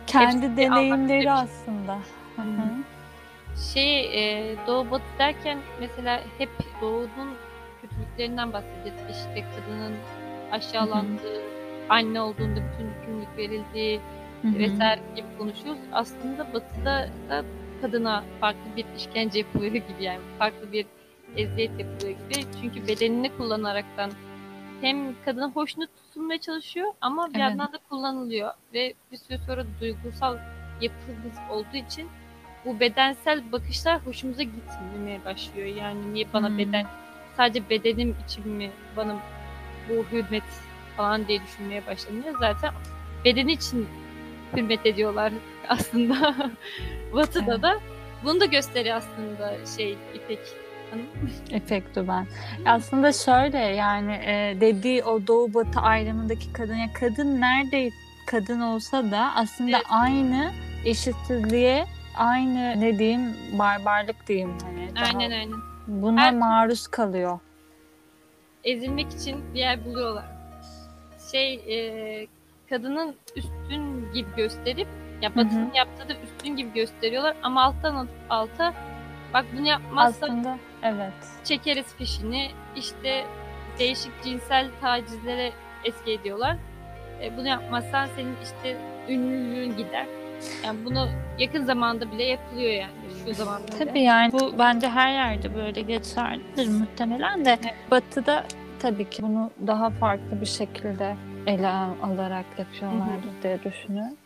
kendi 0.07 0.45
Hepsi 0.45 0.57
deneyimleri 0.57 1.31
aslında. 1.31 1.97
Hı 2.35 2.41
hı. 2.41 2.67
Şey 3.73 3.99
e, 4.01 4.55
Doğu 4.67 4.91
Batı 4.91 5.03
derken 5.19 5.57
mesela 5.79 6.21
hep 6.37 6.49
Doğu'nun 6.81 7.29
kötülüklerinden 7.95 8.53
bahsederiz. 8.53 9.01
İşte 9.09 9.45
kadının 9.55 9.93
aşağılandığı, 10.51 11.41
anne 11.89 12.21
olduğunda 12.21 12.59
bütün 12.73 12.89
yükümlülük 12.89 13.37
verildiği 13.37 13.99
vesaire 14.43 15.01
gibi 15.15 15.27
konuşuyoruz. 15.37 15.81
Aslında 15.91 16.53
Batı'da 16.53 17.09
da 17.29 17.45
kadına 17.81 18.23
farklı 18.41 18.75
bir 18.77 18.85
işkence 18.97 19.39
yapılıyor 19.39 19.71
gibi 19.71 20.03
yani 20.03 20.19
farklı 20.39 20.71
bir 20.71 20.85
eziyet 21.37 21.79
yapılıyor 21.79 22.17
gibi. 22.19 22.45
Çünkü 22.61 22.87
bedenini 22.87 23.37
kullanaraktan 23.37 24.11
hem 24.81 25.15
kadına 25.25 25.51
hoşnut 25.51 25.89
tutulmaya 25.95 26.39
çalışıyor 26.41 26.87
ama 27.01 27.27
bir 27.29 27.39
Evet. 27.39 27.41
yandan 27.41 27.73
da 27.73 27.77
kullanılıyor 27.89 28.51
ve 28.73 28.93
bir 29.11 29.17
süre 29.17 29.37
sonra 29.37 29.65
duygusal 29.81 30.37
yapımız 30.81 31.35
olduğu 31.51 31.77
için 31.87 32.07
bu 32.65 32.79
bedensel 32.79 33.51
bakışlar 33.51 34.05
hoşumuza 34.05 34.43
gitmemeye 34.43 35.25
başlıyor. 35.25 35.67
Yani 35.67 36.13
niye 36.13 36.25
bana 36.33 36.47
Hmm. 36.47 36.57
beden 36.57 36.85
sadece 37.37 37.69
bedenim 37.69 38.15
için 38.25 38.47
mi 38.49 38.71
bana 38.97 39.15
bu 39.89 40.05
hürmet 40.11 40.43
falan 40.97 41.27
diye 41.27 41.41
düşünmeye 41.43 41.87
başlanıyor. 41.87 42.35
Zaten 42.39 42.73
bedeni 43.25 43.51
için 43.51 43.87
hürmet 44.55 44.85
ediyorlar 44.85 45.33
aslında. 45.69 46.35
Batı'da 47.13 47.51
Evet. 47.53 47.63
da 47.63 47.79
bunu 48.23 48.39
da 48.39 48.45
gösteriyor 48.45 48.97
aslında 48.97 49.53
şey 49.77 49.97
İpek 50.15 50.39
Hanım. 50.91 51.05
İpek 51.51 51.95
Duben. 51.95 52.27
Aslında 52.65 53.13
şöyle 53.13 53.57
yani 53.57 54.11
e, 54.11 54.57
dediği 54.61 55.03
o 55.03 55.27
doğu 55.27 55.53
batı 55.53 55.79
ayrımındaki 55.79 56.53
kadın 56.53 56.75
ya 56.75 56.87
kadın 56.99 57.41
nerede 57.41 57.89
kadın 58.31 58.61
olsa 58.61 59.11
da 59.11 59.31
aslında 59.35 59.77
Evet. 59.77 59.85
aynı 59.89 60.51
eşitsizliğe 60.85 61.85
aynı 62.15 62.81
ne 62.81 62.99
diyeyim 62.99 63.21
barbarlık 63.59 64.27
diyeyim 64.27 64.53
hani 64.63 64.89
Aynen 65.05 65.31
aynen. 65.31 65.74
Buna 65.87 66.21
Her- 66.21 66.33
maruz 66.33 66.87
kalıyor. 66.87 67.39
Ezilmek 68.63 69.11
için 69.13 69.53
bir 69.53 69.59
yer 69.59 69.85
buluyorlar. 69.85 70.25
Şey 71.31 71.53
e, 71.53 72.27
kadının 72.69 73.15
üstün 73.35 74.13
gibi 74.13 74.35
gösterip 74.37 74.87
ya 75.21 75.35
Batı'nın 75.35 75.73
yaptığı 75.73 76.09
da 76.09 76.13
üstün 76.23 76.55
gibi 76.55 76.73
gösteriyorlar 76.73 77.35
ama 77.43 77.63
alttan 77.63 77.95
alıp 77.95 78.09
alta 78.29 78.73
bak 79.33 79.45
bunu 79.57 79.67
yapmazsa 79.67 80.25
Aslında 80.25 80.57
evet. 80.83 81.13
çekeriz 81.43 81.95
fişini. 81.95 82.51
İşte 82.75 83.25
değişik 83.79 84.23
cinsel 84.23 84.67
tacizlere 84.81 85.51
eski 85.83 86.11
ediyorlar. 86.11 86.57
E, 87.21 87.37
bunu 87.37 87.47
yapmazsan 87.47 88.07
senin 88.15 88.35
işte 88.43 88.77
ünlülüğün 89.09 89.77
gider. 89.77 90.05
Yani 90.65 90.79
bunu 90.85 91.07
yakın 91.39 91.65
zamanda 91.65 92.11
bile 92.11 92.23
yapılıyor 92.23 92.71
yani 92.71 92.91
şu 93.25 93.33
zamanda 93.33 93.67
bile. 93.67 93.77
Tabii 93.85 94.01
yani 94.01 94.31
bu 94.33 94.53
bence 94.59 94.89
her 94.89 95.11
yerde 95.11 95.55
böyle 95.55 95.81
geçerlidir 95.81 96.67
muhtemelen 96.69 97.45
de 97.45 97.57
Evet. 97.63 97.73
batıda 97.91 98.43
tabii 98.79 99.09
ki 99.09 99.23
bunu 99.23 99.51
daha 99.67 99.89
farklı 99.89 100.41
bir 100.41 100.45
şekilde 100.45 101.15
ele 101.47 101.67
al- 101.67 101.93
alarak 102.09 102.45
yapıyorlardır 102.57 103.29
diye 103.43 103.63
düşünüyorum. 103.63 104.17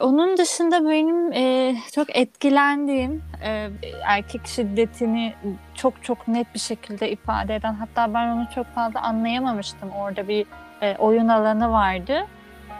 Onun 0.00 0.36
dışında 0.36 0.84
benim 0.90 1.32
e, 1.32 1.74
çok 1.94 2.16
etkilendiğim 2.16 3.22
e, 3.44 3.68
erkek 4.04 4.46
şiddetini 4.46 5.34
çok 5.74 6.04
çok 6.04 6.28
net 6.28 6.54
bir 6.54 6.58
şekilde 6.58 7.10
ifade 7.10 7.54
eden 7.54 7.74
hatta 7.74 8.14
ben 8.14 8.28
onu 8.28 8.46
çok 8.54 8.66
fazla 8.66 9.00
anlayamamıştım. 9.02 9.90
Orada 9.90 10.28
bir 10.28 10.46
e, 10.82 10.96
oyun 10.96 11.28
alanı 11.28 11.70
vardı. 11.72 12.26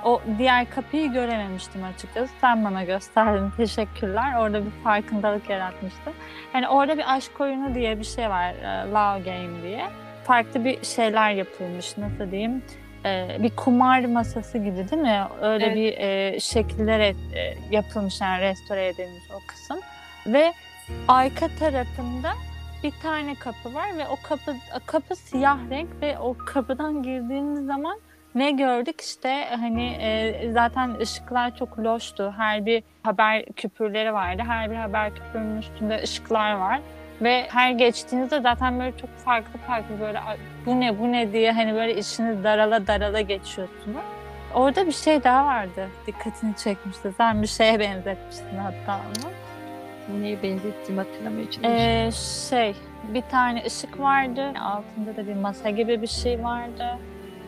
O 0.04 0.22
diğer 0.38 0.70
kapıyı 0.70 1.12
görememiştim 1.12 1.84
açıkçası. 1.84 2.32
Sen 2.40 2.64
bana 2.64 2.84
gösterdin. 2.84 3.50
Teşekkürler. 3.56 4.34
Orada 4.38 4.64
bir 4.64 4.70
farkındalık 4.84 5.50
yaratmıştı. 5.50 6.12
Hani 6.52 6.68
orada 6.68 6.98
bir 6.98 7.14
aşk 7.14 7.40
oyunu 7.40 7.74
diye 7.74 7.98
bir 7.98 8.04
şey 8.04 8.30
var. 8.30 8.54
Love 8.86 9.20
Game 9.24 9.62
diye. 9.62 9.86
Farklı 10.24 10.64
bir 10.64 10.84
şeyler 10.84 11.30
yapılmış. 11.30 11.98
Nasıl 11.98 12.30
diyeyim? 12.30 12.62
E, 13.04 13.36
bir 13.40 13.56
kumar 13.56 14.04
masası 14.04 14.58
gibi 14.58 14.76
değil 14.90 15.02
mi? 15.02 15.22
Öyle 15.42 15.64
Evet. 15.66 15.76
bir 15.76 15.98
e, 15.98 16.40
şekillere 16.40 17.08
e, 17.08 17.54
yapılmış 17.70 18.20
yani 18.20 18.40
restore 18.40 18.88
edilmiş 18.88 19.22
o 19.34 19.46
kısım. 19.46 19.80
Ve 20.26 20.52
arka 21.08 21.48
tarafında 21.48 22.32
bir 22.82 22.92
tane 23.02 23.34
kapı 23.34 23.74
var 23.74 23.98
ve 23.98 24.08
o 24.08 24.16
kapı 24.22 24.54
kapı 24.86 25.16
siyah 25.16 25.58
renk 25.70 25.88
ve 26.02 26.18
o 26.18 26.36
kapıdan 26.46 27.02
girdiğimiz 27.02 27.66
zaman 27.66 27.98
ne 28.34 28.50
gördük 28.50 29.00
işte 29.00 29.46
hani 29.60 29.86
e, 30.00 30.34
zaten 30.52 30.94
ışıklar 31.00 31.56
çok 31.56 31.78
loştu. 31.78 32.34
Her 32.36 32.66
bir 32.66 32.82
haber 33.02 33.44
küpürleri 33.44 34.12
vardı. 34.12 34.42
Her 34.46 34.70
bir 34.70 34.76
haber 34.76 35.14
küpürünün 35.14 35.56
üstünde 35.58 36.02
ışıklar 36.02 36.52
var. 36.52 36.80
Ve 37.22 37.46
her 37.48 37.70
geçtiğinizde 37.70 38.40
zaten 38.40 38.80
böyle 38.80 38.96
çok 38.96 39.10
farklı 39.10 39.58
farklı 39.58 40.00
böyle 40.00 40.20
"Ay, 40.20 40.36
bu 40.66 40.80
ne 40.80 40.98
bu 40.98 41.12
ne 41.12 41.32
diye 41.32 41.52
hani 41.52 41.74
böyle 41.74 41.96
içiniz 41.98 42.44
darala 42.44 42.86
darala 42.86 43.20
geçiyorsunuz. 43.20 43.96
Orada 44.54 44.86
bir 44.86 44.92
şey 44.92 45.24
daha 45.24 45.46
vardı. 45.46 45.88
Dikkatini 46.06 46.56
çekmişti. 46.56 47.12
Sen 47.16 47.42
bir 47.42 47.46
şeye 47.46 47.80
benzetmiştin 47.80 48.56
hatta 48.58 49.00
onu. 49.06 49.32
Neye 50.20 50.42
benzettiğimi 50.42 51.04
hatırlamaya 51.04 51.50
çalışıyorum. 51.50 51.78
Ee, 51.80 52.10
şey 52.50 52.74
bir 53.14 53.22
tane 53.22 53.62
ışık 53.66 54.00
vardı. 54.00 54.52
Altında 54.60 55.16
da 55.16 55.26
bir 55.26 55.34
masa 55.34 55.70
gibi 55.70 56.02
bir 56.02 56.06
şey 56.06 56.44
vardı. 56.44 56.98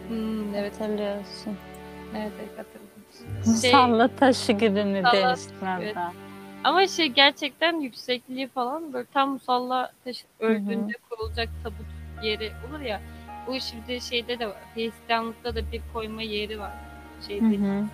Hmm, 0.08 0.54
evet, 0.54 0.80
Hatırlıyorsun. 0.80 1.56
evet, 2.16 2.32
evet 2.40 2.50
hatırladım. 2.58 3.60
Şey, 3.60 3.70
Salla 3.70 4.08
taşı 4.08 4.52
gibi 4.52 4.84
mi 4.84 5.02
Salla- 5.02 5.36
evet. 5.80 5.96
hatta. 5.96 6.12
Ama 6.64 6.86
şey 6.86 7.06
gerçekten 7.06 7.80
yüksekliği 7.80 8.48
falan 8.48 8.92
böyle 8.92 9.06
tam 9.14 9.30
musalla 9.30 9.92
taşı 10.04 10.24
öldüğünde 10.40 10.92
koyulacak 11.10 11.48
tabut 11.64 11.86
yeri 12.22 12.52
olur 12.70 12.80
ya. 12.80 13.00
Bu 13.46 13.60
şimdi 13.60 14.00
şeyde 14.00 14.38
de 14.38 14.46
var. 14.46 14.56
Hristiyanlıkta 14.74 15.54
da 15.54 15.72
bir 15.72 15.82
koyma 15.92 16.22
yeri 16.22 16.58
var. 16.60 16.72
Şeyde 17.26 17.56
hı. 17.56 17.84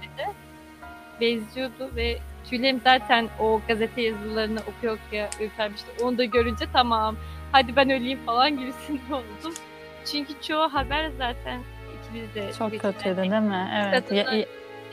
benziyordu 1.21 1.91
ve 1.97 2.19
tüylerim 2.51 2.81
zaten 2.85 3.29
o 3.41 3.61
gazete 3.69 4.03
yazılarını 4.03 4.61
okuya 4.61 4.93
okuya 4.93 5.31
ürpermişti. 5.41 5.89
Onu 6.03 6.19
da 6.19 6.25
görünce 6.25 6.65
tamam 6.73 7.17
hadi 7.53 7.77
ben 7.77 7.91
öleyim 7.91 8.19
falan 8.27 8.59
gibisinde 8.59 9.01
oldum. 9.15 9.55
Çünkü 10.13 10.33
çoğu 10.43 10.75
haber 10.75 11.11
zaten 11.19 11.61
ikimiz 12.09 12.35
de 12.35 12.53
Çok 12.59 12.81
kötüydü 12.81 13.17
değil 13.17 13.43
mi? 13.43 13.71
Evet. 13.75 14.13
Ya- 14.13 14.45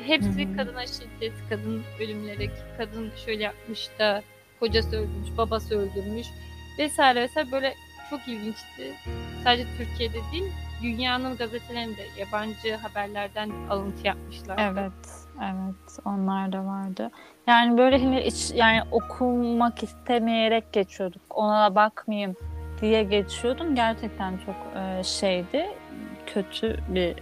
Hepsi 0.07 0.45
Hı 0.47 0.51
hı. 0.51 0.57
kadına 0.57 0.85
şiddet, 0.87 1.33
kadın 1.49 1.83
ölümleri, 1.99 2.49
kadın 2.77 3.11
şöyle 3.25 3.43
yapmış 3.43 3.89
da 3.99 4.21
kocası 4.59 4.89
öldürmüş, 4.97 5.29
babası 5.37 5.79
öldürmüş 5.79 6.27
vesaire 6.79 7.21
vesaire 7.21 7.51
böyle 7.51 7.73
çok 8.09 8.27
ilginçti. 8.27 8.93
Sadece 9.43 9.65
Türkiye'de 9.77 10.17
değil, 10.31 10.51
dünyanın 10.83 11.37
gazetelerinde 11.37 12.01
yabancı 12.17 12.75
haberlerden 12.75 13.51
alıntı 13.69 14.07
yapmışlar. 14.07 14.57
Evet, 14.57 15.25
evet. 15.37 15.99
Onlar 16.05 16.51
da 16.51 16.65
vardı. 16.65 17.11
Yani 17.47 17.77
böyle 17.77 17.97
hani 18.03 18.21
hiç 18.25 18.51
yani 18.55 18.81
okumak 18.91 19.83
istemeyerek 19.83 20.73
geçiyorduk. 20.73 21.21
Ona 21.29 21.71
da 21.71 21.75
bakmayayım 21.75 22.35
diye 22.81 23.03
geçiyordum. 23.03 23.75
Gerçekten 23.75 24.37
çok 24.37 24.55
e, 24.81 25.03
şeydi. 25.03 25.65
Kötü 26.35 26.77
bir 26.87 27.15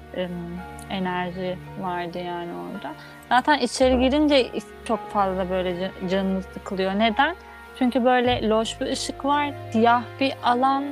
enerji 0.90 1.58
vardı 1.82 2.18
yani 2.20 2.52
orada. 2.54 2.92
Zaten 3.30 3.60
içeri 3.60 4.00
girince 4.00 4.48
çok 4.86 5.10
fazla 5.10 5.50
böyle 5.50 5.80
can- 5.80 6.08
canınız 6.08 6.46
sıkılıyor. 6.46 6.92
Neden? 7.00 7.36
Çünkü 7.80 8.06
böyle 8.06 8.50
loş 8.50 8.82
bir 8.82 8.86
ışık 8.86 9.26
var, 9.26 9.52
siyah 9.72 10.04
bir 10.20 10.34
alan, 10.44 10.84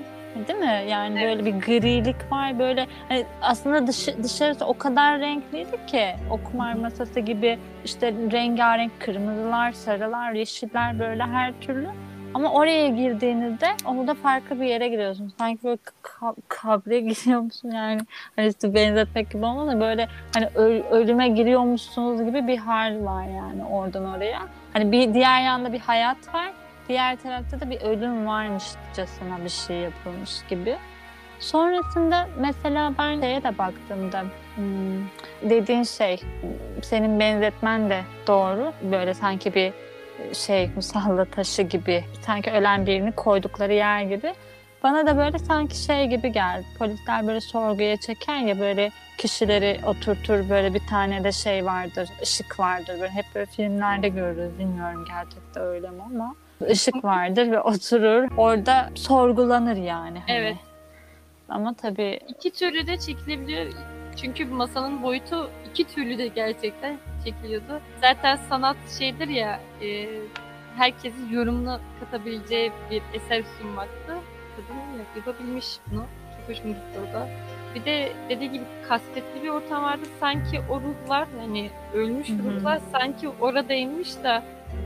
değil 0.48 0.60
mi? 0.60 0.84
Yani 0.90 1.20
Evet. 1.24 1.38
böyle 1.38 1.46
bir 1.46 1.62
grilik 1.66 2.32
var, 2.32 2.60
böyle 2.60 2.88
hani 3.10 3.26
aslında 3.42 3.88
dışı, 3.88 4.24
dışarısı 4.24 4.66
o 4.66 4.78
kadar 4.78 5.20
renkliydi 5.20 5.86
ki 5.88 6.06
o 6.30 6.38
kumar 6.38 6.74
masası 6.74 7.20
gibi 7.20 7.60
işte 7.86 8.14
rengarenk 8.32 8.92
kırmızılar, 9.00 9.72
sarılar, 9.72 10.32
yeşiller 10.32 11.00
böyle 11.00 11.24
her 11.24 11.54
türlü. 11.62 11.88
Ama 12.34 12.52
oraya 12.54 12.88
girdiğinizde 12.88 13.68
orada 13.86 14.14
farklı 14.14 14.62
bir 14.62 14.66
yere 14.66 14.88
giriyorsun. 14.88 15.34
Sanki 15.40 15.64
böyle 15.64 15.78
ka- 16.04 16.36
kabre 16.48 17.00
giriyormuşsun 17.10 17.72
yani. 17.72 18.02
Hani 18.36 18.48
işte 18.48 18.74
benzetmek 18.74 19.30
gibi 19.30 19.46
olmaz 19.46 19.68
da 19.68 19.80
böyle 19.80 20.08
hani 20.34 20.46
öl- 20.46 20.84
ölüme 20.92 21.28
giriyormuşsunuz 21.30 22.26
gibi 22.26 22.48
bir 22.48 22.58
hal 22.58 23.06
var 23.06 23.24
yani 23.28 23.66
oradan 23.66 24.06
oraya. 24.06 24.40
Hani 24.74 24.92
bir 24.92 25.14
diğer 25.14 25.42
yanda 25.42 25.74
bir 25.74 25.80
hayat 25.80 26.34
var. 26.34 26.52
Diğer 26.90 27.18
tarafta 27.18 27.60
da 27.60 27.70
bir 27.70 27.82
ölüm 27.82 28.28
varmışçasına 28.28 29.44
bir 29.44 29.50
şey 29.50 29.78
yapılmış 29.78 30.32
gibi. 30.50 30.76
Sonrasında 31.40 32.28
mesela 32.40 32.94
ben 33.00 33.22
şeye 33.22 33.44
de 33.44 33.58
baktığımda 33.58 34.24
hmm, 34.56 35.02
dediğin 35.50 35.84
şey 35.84 36.22
senin 36.82 37.20
benzetmen 37.20 37.90
de 37.90 38.02
doğru. 38.28 38.74
Böyle 38.92 39.14
sanki 39.14 39.54
bir 39.54 39.74
şey 40.34 40.70
musalla 40.76 41.26
taşı 41.26 41.62
gibi 41.62 42.04
sanki 42.26 42.52
ölen 42.52 42.86
birini 42.86 43.12
koydukları 43.12 43.74
yer 43.74 44.02
gibi. 44.04 44.34
Bana 44.84 45.08
da 45.08 45.18
böyle 45.18 45.40
sanki 45.40 45.78
şey 45.78 46.08
gibi 46.08 46.32
geldi. 46.32 46.66
Polisler 46.80 47.28
böyle 47.28 47.42
sorguya 47.42 47.98
çeker 47.98 48.38
ya 48.38 48.60
böyle 48.60 48.92
kişileri 49.18 49.80
oturtur 49.86 50.50
böyle 50.50 50.74
bir 50.74 50.88
tane 50.88 51.24
de 51.24 51.32
şey 51.32 51.66
vardır, 51.66 52.10
ışık 52.22 52.60
vardır. 52.60 52.94
Böyle 52.94 53.10
hep 53.12 53.26
böyle 53.36 53.46
filmlerde 53.46 54.10
görürüz. 54.10 54.60
Bilmiyorum 54.60 55.06
gerçekten 55.08 55.64
öyle 55.64 55.90
mi 55.90 56.02
ama 56.06 56.36
ışık 56.70 57.04
vardır 57.04 57.52
ve 57.52 57.62
oturur. 57.62 58.38
Orada 58.38 58.90
sorgulanır 58.96 59.76
yani. 59.76 60.20
hani. 60.20 60.38
Evet. 60.38 60.58
Ama 61.50 61.74
tabii 61.74 62.20
İki 62.28 62.52
türlü 62.52 62.88
de 62.88 62.98
çekilebiliyor. 62.98 63.66
Çünkü 64.22 64.46
masanın 64.46 65.04
boyutu 65.04 65.50
iki 65.70 65.84
türlü 65.84 66.18
de 66.18 66.28
gerçekten 66.28 66.98
çekiliyordu. 67.26 67.82
Zaten 68.02 68.40
sanat 68.50 68.78
şeydir 69.00 69.28
ya, 69.28 69.60
e, 69.82 70.08
herkesin 70.78 71.30
yorumunu 71.34 71.80
katabileceği 72.00 72.72
bir 72.92 73.02
eser 73.14 73.44
sunmaktı. 73.60 74.08
Kadın 74.56 74.80
ya- 75.00 75.06
yapabilmiş 75.16 75.66
bunu. 75.92 76.06
Çok 76.38 76.50
hoşuma 76.56 76.70
gitti 76.70 77.00
o 77.10 77.14
da. 77.14 77.28
Bir 77.76 77.86
de 77.86 78.12
dediği 78.30 78.52
gibi 78.52 78.64
kasvetli 78.90 79.44
bir 79.44 79.50
ortam 79.50 79.84
vardı. 79.84 80.06
Sanki 80.20 80.62
o 80.70 80.82
ruhlar 80.82 81.28
hani 81.40 81.70
ölmüş 81.94 82.30
Hı 82.30 82.34
hı. 82.34 82.38
ruhlar 82.60 82.80
sanki 82.92 83.30
oradaymış 83.30 84.24
da 84.24 84.44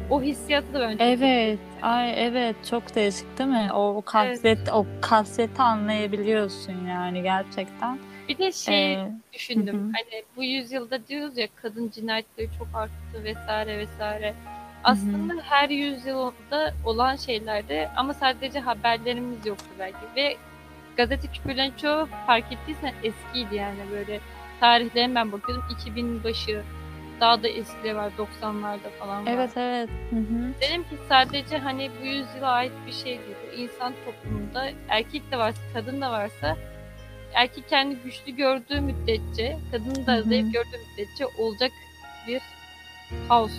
o 0.10 0.22
hissiyatı 0.22 0.74
da 0.74 0.80
bence 0.80 1.04
Evet, 1.04 1.60
ay 1.82 2.28
evet 2.28 2.56
çok 2.70 2.96
değişik 2.96 3.38
değil 3.38 3.50
mi? 3.50 3.70
O 3.74 4.02
kasvet, 4.06 4.70
o 4.74 4.86
kasveti 5.02 5.62
anlayabiliyorsun 5.62 6.88
yani 6.88 7.22
gerçekten. 7.24 8.00
Bir 8.30 8.38
de 8.38 8.52
şey 8.52 8.94
Ee, 8.94 9.12
düşündüm. 9.34 9.76
Hı 9.76 9.80
hı. 9.88 9.92
Hani 9.94 10.24
bu 10.36 10.44
yüzyılda 10.44 11.08
diyoruz 11.08 11.38
ya 11.38 11.48
kadın 11.62 11.90
cinayetleri 11.90 12.48
çok 12.60 12.68
arttı 12.74 13.24
vesaire 13.24 13.78
vesaire. 13.78 14.34
Aslında 14.84 15.34
her 15.44 15.70
yüzyılda 15.70 16.74
olan 16.86 17.16
şeylerde 17.16 17.90
ama 17.96 18.14
sadece 18.14 18.60
haberlerimiz 18.60 19.46
yoktu 19.46 19.66
belki 19.80 19.98
ve 20.16 20.38
gazete 20.98 21.28
küpürlerin 21.28 21.74
çoğu 21.82 22.08
fark 22.28 22.46
ettiysen 22.54 22.94
eskiydi 23.04 23.56
yani 23.56 23.80
böyle 23.92 24.20
tarihlerine 24.60 25.16
ben 25.16 25.32
bakıyordum 25.32 25.66
2000 25.82 26.24
başı 26.24 26.62
daha 27.20 27.44
da 27.44 27.48
eskileri 27.48 27.96
var 27.96 28.12
90'larda 28.18 28.90
falan 29.00 29.26
var. 29.26 29.32
evet 29.32 29.52
evet. 29.58 29.90
Hı 30.10 30.16
hı. 30.16 30.54
Dedim 30.62 30.84
ki 30.84 30.96
sadece 31.10 31.58
hani 31.58 31.92
bu 32.02 32.06
yüzyıla 32.06 32.48
ait 32.52 32.72
bir 32.88 32.92
şey 32.92 33.06
değil. 33.20 33.36
Bu 33.52 33.56
insan 33.62 33.94
toplumunda 34.06 34.70
erkek 34.90 35.32
de 35.32 35.38
varsa 35.38 35.62
kadın 35.74 36.02
da 36.02 36.12
varsa 36.12 36.58
erkek 37.36 37.70
kendi 37.70 37.96
güçlü 37.96 38.32
gördüğü 38.36 38.82
müddetçe 38.82 39.58
kadın 39.72 40.06
da 40.06 40.22
zayıf 40.24 40.54
gördüğü 40.54 40.78
müddetçe 40.92 41.26
olacak 41.40 41.72
bir 42.28 42.42
kaos 43.28 43.52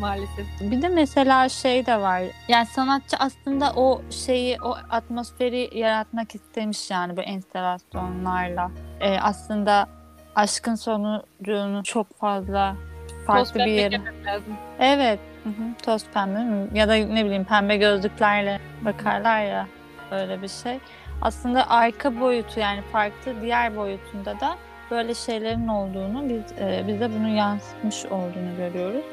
maalesef. 0.00 0.46
Bir 0.60 0.82
de 0.82 0.88
mesela 0.88 1.48
şey 1.48 1.86
de 1.86 2.00
var. 2.00 2.22
Yani 2.48 2.66
sanatçı 2.66 3.16
aslında 3.18 3.72
o 3.76 4.02
şeyi, 4.10 4.58
o 4.62 4.76
atmosferi 4.90 5.78
yaratmak 5.78 6.34
istemiş 6.34 6.90
yani 6.90 7.16
bu 7.16 7.20
enstalasyonlarla. 7.20 8.70
Ee, 9.00 9.18
aslında 9.18 9.88
aşkın 10.34 10.74
sonucunu 10.74 11.82
çok 11.84 12.18
fazla 12.18 12.76
Toz 13.08 13.26
farklı 13.26 13.54
bir 13.54 13.64
pembe 13.64 13.70
yere. 13.70 14.00
lazım. 14.24 14.56
Evet. 14.80 15.18
Hı 15.44 15.48
hı, 15.48 15.74
toz 15.84 16.04
pembe 16.14 16.38
mi? 16.38 16.68
Ya 16.74 16.88
da 16.88 16.94
ne 16.94 17.24
bileyim 17.24 17.44
pembe 17.44 17.76
gözlüklerle 17.76 18.60
bakarlar 18.84 19.42
ya 19.44 19.66
böyle 20.10 20.42
bir 20.42 20.48
şey. 20.48 20.78
Aslında 21.22 21.70
arka 21.70 22.20
boyutu 22.20 22.60
yani 22.60 22.82
farklı 22.82 23.40
diğer 23.42 23.76
boyutunda 23.76 24.40
da 24.40 24.56
böyle 24.90 25.14
şeylerin 25.14 25.68
olduğunu 25.68 26.28
biz 26.28 26.58
e, 26.58 26.84
bize 26.88 27.10
bunu 27.10 27.28
yansıtmış 27.28 28.06
olduğunu 28.06 28.56
görüyoruz. 28.56 29.04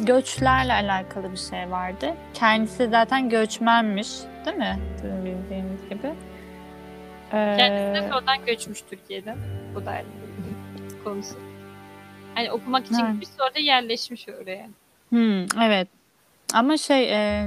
Göçlerle 0.00 0.72
alakalı 0.72 1.32
bir 1.32 1.36
şey 1.36 1.70
vardı. 1.70 2.14
Kendisi 2.34 2.88
zaten 2.88 3.28
göçmenmiş, 3.28 4.08
değil 4.46 4.56
mi? 4.56 4.78
Sizin 4.96 5.24
bildiğiniz 5.24 5.88
gibi. 5.90 6.06
Ee, 7.32 7.54
Kendisi 7.58 8.02
de 8.02 8.08
sonradan 8.08 8.46
göçmüş 8.46 8.82
Türkiye'den. 8.90 9.36
Bu 9.74 9.86
da 9.86 10.02
bir 10.88 11.04
konusu. 11.04 11.36
Hani 12.34 12.52
okumak 12.52 12.86
için 12.86 12.94
Evet. 12.94 13.12
gitmiş 13.12 13.28
sonra 13.28 13.58
yerleşmiş 13.58 14.28
oraya. 14.28 14.66
hmm, 15.08 15.46
evet. 15.62 15.88
Ama 16.54 16.76
şey 16.76 17.12
e, 17.12 17.46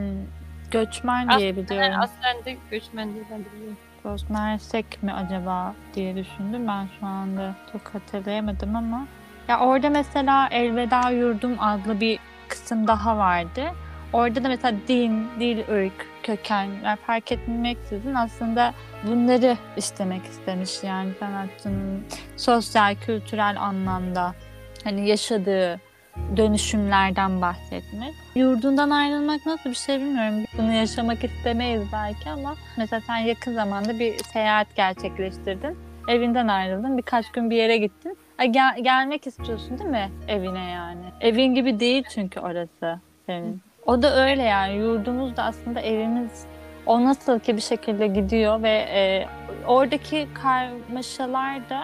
göçmen 0.71 1.27
Aslında 1.27 1.39
diye 1.39 1.55
biliyorum. 1.55 1.99
Aslen 1.99 2.45
de 2.45 2.57
göçmen 2.71 3.13
diye 3.13 3.23
ben 3.31 3.39
biliyorum. 3.45 3.77
Sosmersek 4.05 5.03
mi 5.03 5.13
acaba 5.13 5.75
diye 5.95 6.15
düşündüm. 6.15 6.67
Ben 6.67 6.87
şu 6.99 7.05
anda 7.05 7.55
çok 7.71 7.81
hatırlayamadım 7.93 8.75
ama. 8.75 9.07
Ya 9.47 9.59
orada 9.59 9.89
mesela 9.89 10.47
Elveda 10.51 11.09
Yurdum 11.09 11.55
adlı 11.59 11.99
bir 11.99 12.19
kısım 12.47 12.87
daha 12.87 13.17
vardı. 13.17 13.63
Orada 14.13 14.43
da 14.43 14.47
mesela 14.47 14.77
din, 14.87 15.27
dil, 15.39 15.59
ırk, 15.69 16.07
kökenler 16.23 16.95
fark 16.95 17.31
etmeksizin 17.31 18.13
aslında 18.13 18.73
bunları 19.07 19.57
istemek 19.77 20.25
istemiş 20.25 20.83
yani 20.83 21.11
sanatçının 21.19 22.05
sosyal, 22.37 22.95
kültürel 22.95 23.61
anlamda 23.61 24.35
hani 24.83 25.07
yaşadığı 25.07 25.81
dönüşümlerden 26.37 27.41
bahsetmek. 27.41 28.13
Yurdundan 28.35 28.89
ayrılmak 28.89 29.45
nasıl 29.45 29.69
bir 29.69 29.75
şey 29.75 29.99
bilmiyorum. 29.99 30.45
Bunu 30.57 30.71
yaşamak 30.73 31.23
istemeyiz 31.23 31.81
belki 31.93 32.29
ama 32.29 32.55
mesela 32.77 33.01
sen 33.07 33.17
yakın 33.17 33.53
zamanda 33.53 33.99
bir 33.99 34.17
seyahat 34.17 34.75
gerçekleştirdin. 34.75 35.77
Evinden 36.07 36.47
ayrıldın. 36.47 36.97
Birkaç 36.97 37.31
gün 37.31 37.49
bir 37.49 37.55
yere 37.55 37.77
gittin. 37.77 38.17
Ay, 38.37 38.47
gel- 38.51 38.79
gelmek 38.83 39.27
istiyorsun 39.27 39.79
değil 39.79 39.89
mi 39.89 40.09
evine 40.27 40.69
yani? 40.71 41.05
Evin 41.21 41.55
gibi 41.55 41.79
değil 41.79 42.03
çünkü 42.13 42.39
orası 42.39 42.99
senin. 43.25 43.61
O 43.85 44.01
da 44.01 44.15
öyle 44.25 44.43
yani. 44.43 44.75
Yurdumuz 44.75 45.37
da 45.37 45.43
aslında 45.43 45.81
evimiz. 45.81 46.45
O 46.85 47.03
nasıl 47.03 47.39
ki 47.39 47.55
bir 47.55 47.61
şekilde 47.61 48.07
gidiyor 48.07 48.63
ve 48.63 48.69
e, 48.69 49.25
oradaki 49.67 50.27
karmaşalar 50.33 51.69
da 51.69 51.81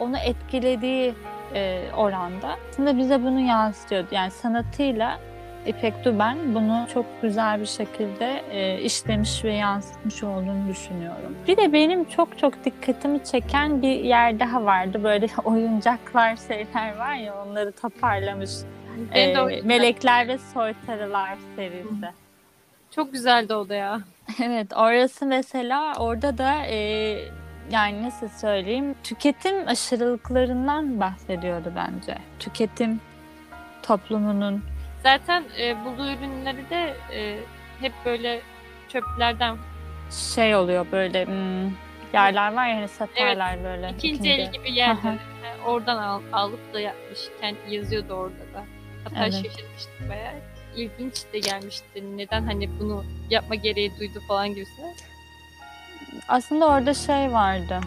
onu 0.00 0.18
etkilediği 0.18 1.14
e, 1.54 1.84
oranda 1.96 2.56
aslında 2.70 2.98
bize 2.98 3.22
bunu 3.22 3.40
yansıtıyor. 3.40 4.04
Yani 4.10 4.30
sanatıyla 4.30 5.18
İpek 5.66 6.04
Duben 6.04 6.54
bunu 6.54 6.86
çok 6.94 7.06
güzel 7.22 7.60
bir 7.60 7.66
şekilde 7.66 8.42
e, 8.50 8.80
işlemiş 8.80 9.44
ve 9.44 9.52
yansıtmış 9.52 10.22
olduğunu 10.22 10.68
düşünüyorum. 10.68 11.36
Bir 11.48 11.56
de 11.56 11.72
benim 11.72 12.04
çok 12.04 12.38
çok 12.38 12.64
dikkatimi 12.64 13.24
çeken 13.24 13.82
bir 13.82 14.00
yer 14.00 14.40
daha 14.40 14.64
vardı. 14.64 15.04
Böyle 15.04 15.26
oyuncaklar 15.44 16.36
şeyler 16.48 16.96
var 16.96 17.14
ya 17.14 17.34
onları 17.46 17.72
toparlamış. 17.72 18.50
Benim 19.14 19.48
E, 19.48 19.60
Melekler 19.62 20.28
ve 20.28 20.38
Soytarılar 20.38 21.38
serisi. 21.56 22.12
Çok 22.90 23.12
güzeldi 23.12 23.54
o 23.54 23.68
da 23.68 23.74
ya. 23.74 24.00
Evet, 24.42 24.72
orası 24.76 25.26
mesela 25.26 25.92
orada 25.98 26.38
da 26.38 26.66
e, 26.66 27.18
yani 27.70 28.02
nasıl 28.02 28.28
söyleyeyim 28.28 28.94
tüketim 29.04 29.68
aşırılıklarından 29.68 31.00
bahsediyordu 31.00 31.72
bence. 31.76 32.18
Tüketim 32.38 33.00
toplumunun 33.82 34.62
Zaten 35.02 35.44
e, 35.60 35.84
bulduğu 35.84 36.10
ürünleri 36.10 36.70
de 36.70 36.96
e, 37.14 37.38
hep 37.80 37.92
böyle 38.04 38.40
çöplerden 38.88 39.56
şey 40.34 40.56
oluyor 40.56 40.86
böyle 40.92 41.26
hmm, 41.26 41.72
yerler 42.14 42.52
var 42.52 42.66
ya 42.68 42.76
hani 42.76 42.88
satarlar 42.88 43.64
böyle. 43.64 43.90
ikinci 43.90 44.30
el 44.30 44.52
gibi 44.52 44.78
e, 44.78 44.96
oradan 45.66 45.98
al, 45.98 46.22
alıp 46.32 46.74
da 46.74 46.80
yapmış. 46.80 47.18
Kendi 47.40 47.58
yazıyordu 47.74 48.14
orada 48.14 48.54
da. 48.54 48.64
Hatta 49.04 49.22
Evet. 49.22 49.32
şaşırmıştım 49.32 50.08
bayağı. 50.08 50.34
İlginç 50.76 51.14
de 51.32 51.38
gelmişti. 51.38 52.16
Neden 52.16 52.42
hani 52.42 52.70
bunu 52.80 53.04
yapma 53.30 53.54
gereği 53.54 53.98
duydu 53.98 54.20
falan 54.28 54.48
gibisine. 54.48 54.94
Aslında 56.28 56.66
orada 56.66 56.94
şey 56.94 57.32
vardı. 57.32 57.80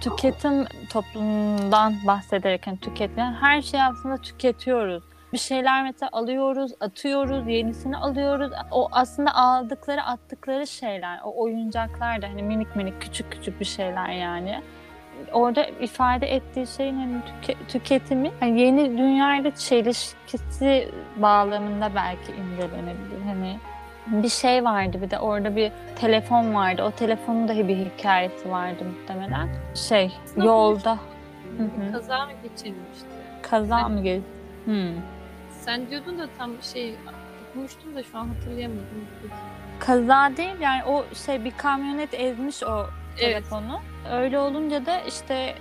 Tüketim 0.00 0.64
toplumundan 0.92 1.94
bahsederek 2.06 2.66
hani 2.66 2.78
tüketilen 2.78 3.32
her 3.32 3.62
şeyi 3.62 3.82
aslında 3.82 4.16
tüketiyoruz. 4.16 5.02
Bir 5.32 5.38
şeyler 5.38 5.82
mesela 5.82 6.08
alıyoruz, 6.12 6.72
atıyoruz, 6.80 7.48
yenisini 7.48 7.96
alıyoruz. 7.96 8.52
O 8.70 8.88
aslında 8.92 9.34
aldıkları, 9.34 10.02
attıkları 10.02 10.66
şeyler. 10.66 11.20
O 11.24 11.42
oyuncaklar 11.42 12.22
da 12.22 12.28
hani 12.28 12.42
minik 12.42 12.76
minik, 12.76 13.00
küçük 13.00 13.32
küçük 13.32 13.60
bir 13.60 13.64
şeyler 13.64 14.08
yani. 14.08 14.62
Orada 15.32 15.64
ifade 15.66 16.34
ettiği 16.34 16.66
şeyin 16.66 16.94
hani 16.94 17.16
tüke- 17.16 17.66
tüketimi 17.68 18.30
hani 18.40 18.60
yeni 18.60 18.98
dünyayla 18.98 19.54
çelişkisi 19.54 20.88
bağlamında 21.16 21.94
belki 21.94 22.32
incelenebilir. 22.32 23.22
Hani 23.26 23.58
bir 24.12 24.28
şey 24.28 24.64
vardı 24.64 24.98
bir 25.02 25.10
de 25.10 25.18
orada 25.18 25.56
bir 25.56 25.72
telefon 25.96 26.54
vardı. 26.54 26.82
O 26.82 26.90
telefonun 26.90 27.48
dahi 27.48 27.68
bir 27.68 27.76
hikayesi 27.76 28.50
vardı 28.50 28.84
muhtemelen. 28.84 29.48
Şey 29.74 30.12
yolda 30.36 30.92
Hı 31.58 31.62
hı. 31.62 31.86
Bir 31.88 31.92
kaza 31.92 32.26
mı 32.26 32.32
geçirmişti? 32.42 33.06
kaza 33.42 33.88
mı 33.88 34.02
geldi? 34.02 34.22
Hmm. 34.64 34.88
Sen 35.60 35.90
diyordun 35.90 36.18
da 36.18 36.26
tam 36.38 36.50
şey 36.62 36.94
okumuştum 37.50 37.96
da 37.96 38.02
şu 38.02 38.18
an 38.18 38.28
hatırlayamadım. 38.28 38.82
kaza 39.78 40.30
değil 40.36 40.60
yani 40.60 40.84
o 40.84 41.04
şey 41.14 41.44
bir 41.44 41.50
kamyonet 41.50 42.14
ezmiş 42.14 42.62
o 42.62 42.86
Evet. 43.10 43.18
telefonu. 43.34 43.80
Öyle 44.12 44.38
olunca 44.38 44.86
da 44.86 45.00
işte 45.00 45.54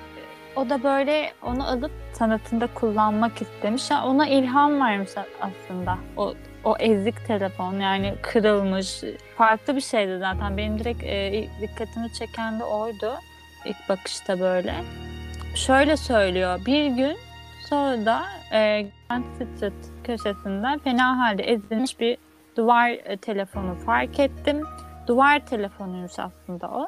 o 0.56 0.70
da 0.70 0.84
böyle 0.84 1.32
onu 1.44 1.68
alıp 1.68 1.92
sanatında 2.14 2.68
kullanmak 2.74 3.42
istemiş. 3.42 3.92
Yani 3.92 4.06
ona 4.08 4.28
ilham 4.28 4.82
vermiş 4.82 5.10
aslında. 5.42 5.98
O 6.18 6.34
o 6.64 6.76
ezik 6.80 7.28
telefon 7.28 7.80
yani 7.80 8.14
kırılmış. 8.22 9.04
Farklı 9.38 9.76
bir 9.76 9.82
şeydi 9.82 10.18
zaten. 10.20 10.58
Benim 10.58 10.80
direkt 10.80 11.04
e, 11.04 11.48
dikkatimi 11.62 12.14
çeken 12.14 12.60
de 12.60 12.64
oydu. 12.64 13.14
İlk 13.66 13.90
bakışta 13.90 14.40
böyle. 14.40 14.76
Şöyle 15.56 15.98
söylüyor. 15.98 16.60
Bir 16.66 16.88
gün 16.88 17.18
sonra 17.70 18.06
da 18.06 18.24
e, 18.54 18.86
Grand 19.10 19.24
Street 19.36 19.74
köşesinden 20.04 20.80
fena 20.80 21.20
halde 21.20 21.44
ezilmiş 21.44 22.00
bir 22.00 22.18
duvar 22.58 22.90
e, 22.90 23.18
telefonu 23.18 23.76
fark 23.76 24.20
ettim. 24.20 24.64
Duvar 25.08 25.46
telefonuymuş 25.46 26.20
aslında 26.20 26.70
o. 26.70 26.88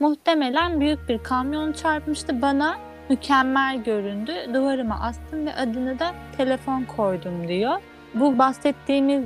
Muhtemelen 0.00 0.80
büyük 0.80 1.08
bir 1.08 1.18
kamyon 1.18 1.72
çarpmıştı. 1.72 2.42
Bana 2.42 2.78
mükemmel 3.08 3.82
göründü. 3.82 4.32
Duvarıma 4.54 5.00
astım 5.00 5.46
ve 5.46 5.54
adını 5.54 5.98
da 5.98 6.14
telefon 6.36 6.84
koydum 6.84 7.48
diyor. 7.48 7.80
Bu 8.14 8.38
bahsettiğimiz 8.38 9.24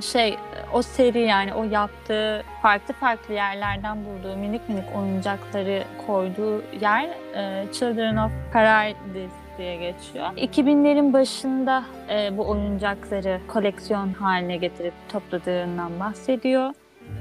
şey 0.00 0.36
o 0.72 0.82
seri 0.82 1.20
yani 1.20 1.54
o 1.54 1.64
yaptığı 1.64 2.42
farklı 2.62 2.94
farklı 2.94 3.34
yerlerden 3.34 3.98
bulduğu 4.04 4.36
minik 4.36 4.68
minik 4.68 4.84
oyuncakları 4.96 5.82
koyduğu 6.06 6.62
yer 6.80 7.08
e, 7.34 7.72
Children 7.72 8.16
of 8.16 8.32
Paradise 8.52 9.34
diye 9.58 9.76
geçiyor. 9.76 10.26
2000'lerin 10.26 11.12
başında 11.12 11.84
e, 12.08 12.36
bu 12.38 12.48
oyuncakları 12.48 13.40
koleksiyon 13.48 14.12
haline 14.12 14.56
getirip 14.56 14.94
topladığından 15.08 16.00
bahsediyor. 16.00 16.70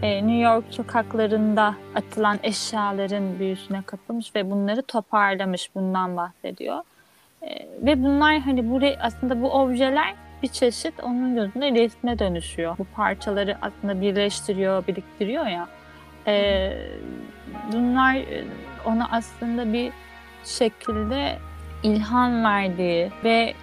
E, 0.01 0.17
New 0.17 0.39
York 0.39 0.63
sokaklarında 0.69 1.75
atılan 1.95 2.39
eşyaların 2.43 3.39
büyüsüne 3.39 3.81
kapılmış 3.81 4.35
ve 4.35 4.51
bunları 4.51 4.81
toparlamış 4.81 5.75
bundan 5.75 6.17
bahsediyor. 6.17 6.77
E, 7.41 7.67
ve 7.81 8.03
bunlar 8.03 8.39
hani 8.39 8.69
bu 8.69 8.79
re- 8.79 8.97
aslında 9.01 9.41
bu 9.41 9.51
objeler 9.51 10.13
bir 10.43 10.47
çeşit 10.47 11.03
onun 11.03 11.35
gözünde 11.35 11.71
resme 11.71 12.19
dönüşüyor. 12.19 12.77
Bu 12.77 12.85
parçaları 12.85 13.57
aslında 13.61 14.01
birleştiriyor, 14.01 14.87
biriktiriyor 14.87 15.45
ya. 15.47 15.67
E, 16.27 16.71
bunlar 17.73 18.17
ona 18.85 19.07
aslında 19.11 19.73
bir 19.73 19.91
şekilde 20.45 21.37
ilham 21.83 22.43
verdiği 22.43 23.11
ve 23.23 23.53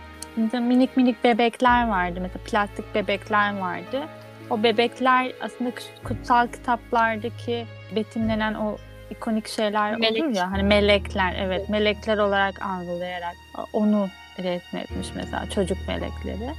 minik 0.53 0.97
minik 0.97 1.25
bebekler 1.25 1.89
vardı. 1.89 2.21
Mesela 2.23 2.45
plastik 2.45 2.95
bebekler 2.95 3.59
vardı. 3.59 4.03
O 4.51 4.63
bebekler 4.63 5.33
aslında 5.41 5.71
kutsal 6.05 6.47
kitaplardaki 6.47 7.67
betimlenen 7.97 8.55
o 8.55 8.77
ikonik 9.11 9.49
şeyler 9.49 9.97
Melek. 9.97 10.23
olur 10.25 10.35
ya 10.35 10.53
hani 10.53 10.63
melekler 10.63 11.35
evet 11.39 11.69
melekler 11.69 12.19
olarak 12.19 12.63
algılayarak 12.63 13.35
onu 13.73 14.09
resmetmiş 14.39 15.09
mesela 15.15 15.51
çocuk 15.51 15.79
melekleri. 15.89 16.51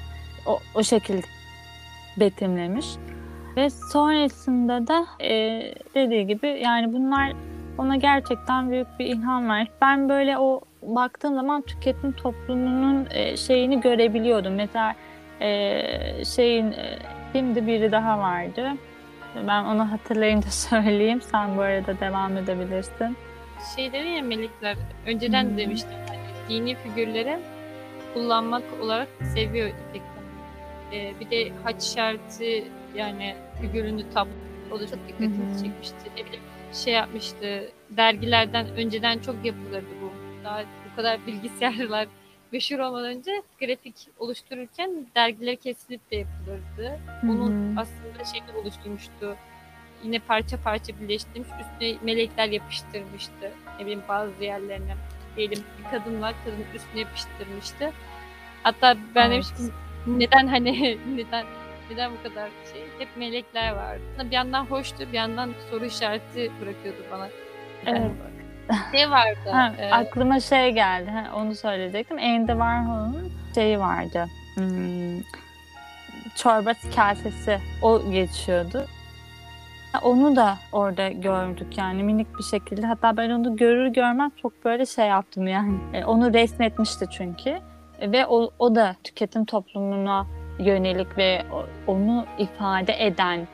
O, 0.46 0.60
o 0.76 0.84
şekilde 0.84 1.26
betimlemiş. 2.18 2.86
Ve 3.58 3.70
sonrasında 3.70 4.88
da 4.88 5.06
e, 5.24 5.30
dediği 5.96 6.28
gibi 6.28 6.48
yani 6.48 6.94
bunlar 6.94 7.34
ona 7.78 7.96
gerçekten 7.96 8.72
büyük 8.72 8.88
bir 9.00 9.06
ilham 9.06 9.50
vermiş. 9.50 9.72
Ben 9.82 10.10
böyle 10.10 10.38
o 10.38 10.62
baktığım 10.82 11.36
zaman 11.36 11.62
tüketim 11.62 12.12
toplumunun 12.12 13.08
e, 13.12 13.38
şeyini 13.38 13.82
görebiliyordum. 13.82 14.56
Mesela 14.56 14.96
e, 15.42 15.82
şeyin 16.26 16.72
e, 16.72 17.00
şimdi 17.34 17.68
biri 17.68 17.92
daha 17.92 18.20
vardı. 18.20 18.70
Ben 19.48 19.64
onu 19.64 19.92
hatırlayınca 19.92 20.48
söyleyeyim. 20.52 21.22
Sen 21.22 21.58
bu 21.58 21.62
arada 21.62 22.00
devam 22.00 22.38
edebilirsin. 22.38 23.18
Şey 23.76 23.94
dedi 23.94 24.08
ya 24.08 24.24
melekler 24.24 24.76
önceden 25.06 25.44
Hmm. 25.44 25.54
de 25.54 25.58
demiştim 25.58 25.92
hani 26.08 26.20
dini 26.50 26.76
figürleri 26.76 27.40
kullanmak 28.18 28.64
olarak 28.82 29.08
seviyor 29.34 29.68
İpek 29.70 30.02
Hanım. 30.02 30.30
Ee, 30.94 31.14
bir 31.20 31.32
de 31.32 31.52
haç 31.64 31.84
işareti 31.84 32.68
yani 32.96 33.36
figürünü 33.62 34.10
tablo 34.10 34.32
o 34.72 34.80
da 34.80 34.88
çok 34.88 35.08
dikkatimi 35.08 35.58
çekmişti. 35.64 36.12
Ne 36.18 36.26
bileyim 36.26 36.44
şey 36.74 36.94
yapmıştı 36.94 37.72
dergilerden 37.90 38.68
önceden 38.68 39.20
çok 39.20 39.46
yapılırdı 39.46 39.88
bu. 40.02 40.12
Daha 40.44 40.62
bu 40.62 40.96
kadar 40.96 41.28
bilgisayarlar 41.28 42.08
meşhur 42.52 42.80
olmadan 42.80 43.10
önce 43.10 43.42
grafik 43.60 43.96
oluştururken 44.20 45.08
dergileri 45.16 45.58
kesilip 45.58 46.12
de 46.12 46.16
yapılırdı. 46.16 47.00
Onun 47.24 47.76
aslında 47.76 48.26
şeyini 48.32 48.52
oluşturmuştu. 48.62 49.36
Yine 50.04 50.20
parça 50.20 50.58
parça 50.64 50.94
birleştirmiş, 51.02 51.50
üstüne 51.62 51.98
melekler 52.04 52.50
yapıştırmıştı. 52.50 53.52
Ne 53.80 53.82
bileyim 53.82 54.04
bazı 54.10 54.44
yerlerine. 54.44 54.96
Diyelim 55.38 55.64
bir 55.80 55.92
kadın 55.92 56.22
var, 56.22 56.34
kadın 56.46 56.66
üstüne 56.76 57.02
yapıştırmıştı. 57.02 57.92
Hatta 58.64 58.98
ben 59.16 59.22
Evet. 59.22 59.32
demiştim 59.32 59.74
neden 60.08 60.48
hani 60.48 60.98
neden 61.16 61.46
neden 61.92 62.12
bu 62.12 62.30
kadar 62.30 62.50
şey? 62.74 62.84
Hep 63.00 63.18
melekler 63.18 63.72
vardı. 63.76 64.02
Bir 64.24 64.32
yandan 64.32 64.66
hoştu, 64.66 65.00
bir 65.12 65.18
yandan 65.18 65.54
soru 65.72 65.86
işareti 65.86 66.52
bırakıyordu 66.62 67.00
bana. 67.12 67.28
Evet. 67.86 68.12
Şey 68.92 69.12
vardı. 69.12 69.38
Ha, 69.52 69.74
e, 69.80 69.92
aklıma 69.92 70.40
şey 70.40 70.72
geldi. 70.72 71.10
Ha, 71.12 71.36
onu 71.36 71.56
söyleyecektim. 71.56 72.18
Andy 72.18 72.52
Warhol'un 72.52 73.32
şeyi 73.56 73.80
vardı. 73.80 74.28
Hmm, 74.56 75.22
çorba 76.36 76.74
kasesi. 76.96 77.60
O 77.82 78.12
geçiyordu. 78.12 78.86
Onu 80.04 80.36
da 80.36 80.58
orada 80.72 81.10
gördük 81.10 81.78
yani 81.78 82.04
minik 82.04 82.28
bir 82.38 82.44
şekilde. 82.44 82.88
Hatta 82.88 83.18
ben 83.18 83.30
onu 83.30 83.56
görür 83.56 83.88
görmez 83.88 84.32
çok 84.42 84.66
böyle 84.66 84.86
şey 84.86 85.08
yaptım 85.08 85.48
yani. 85.48 85.78
E, 85.94 86.06
onu 86.06 86.34
resmetmişti 86.34 87.06
çünkü. 87.12 87.50
E, 88.00 88.12
ve 88.12 88.28
o, 88.28 88.50
o 88.60 88.76
da 88.76 88.96
tüketim 89.04 89.46
toplumuna 89.46 90.28
yönelik 90.60 91.18
ve 91.18 91.42
onu 91.88 92.26
ifade 92.38 93.06
eden 93.06 93.48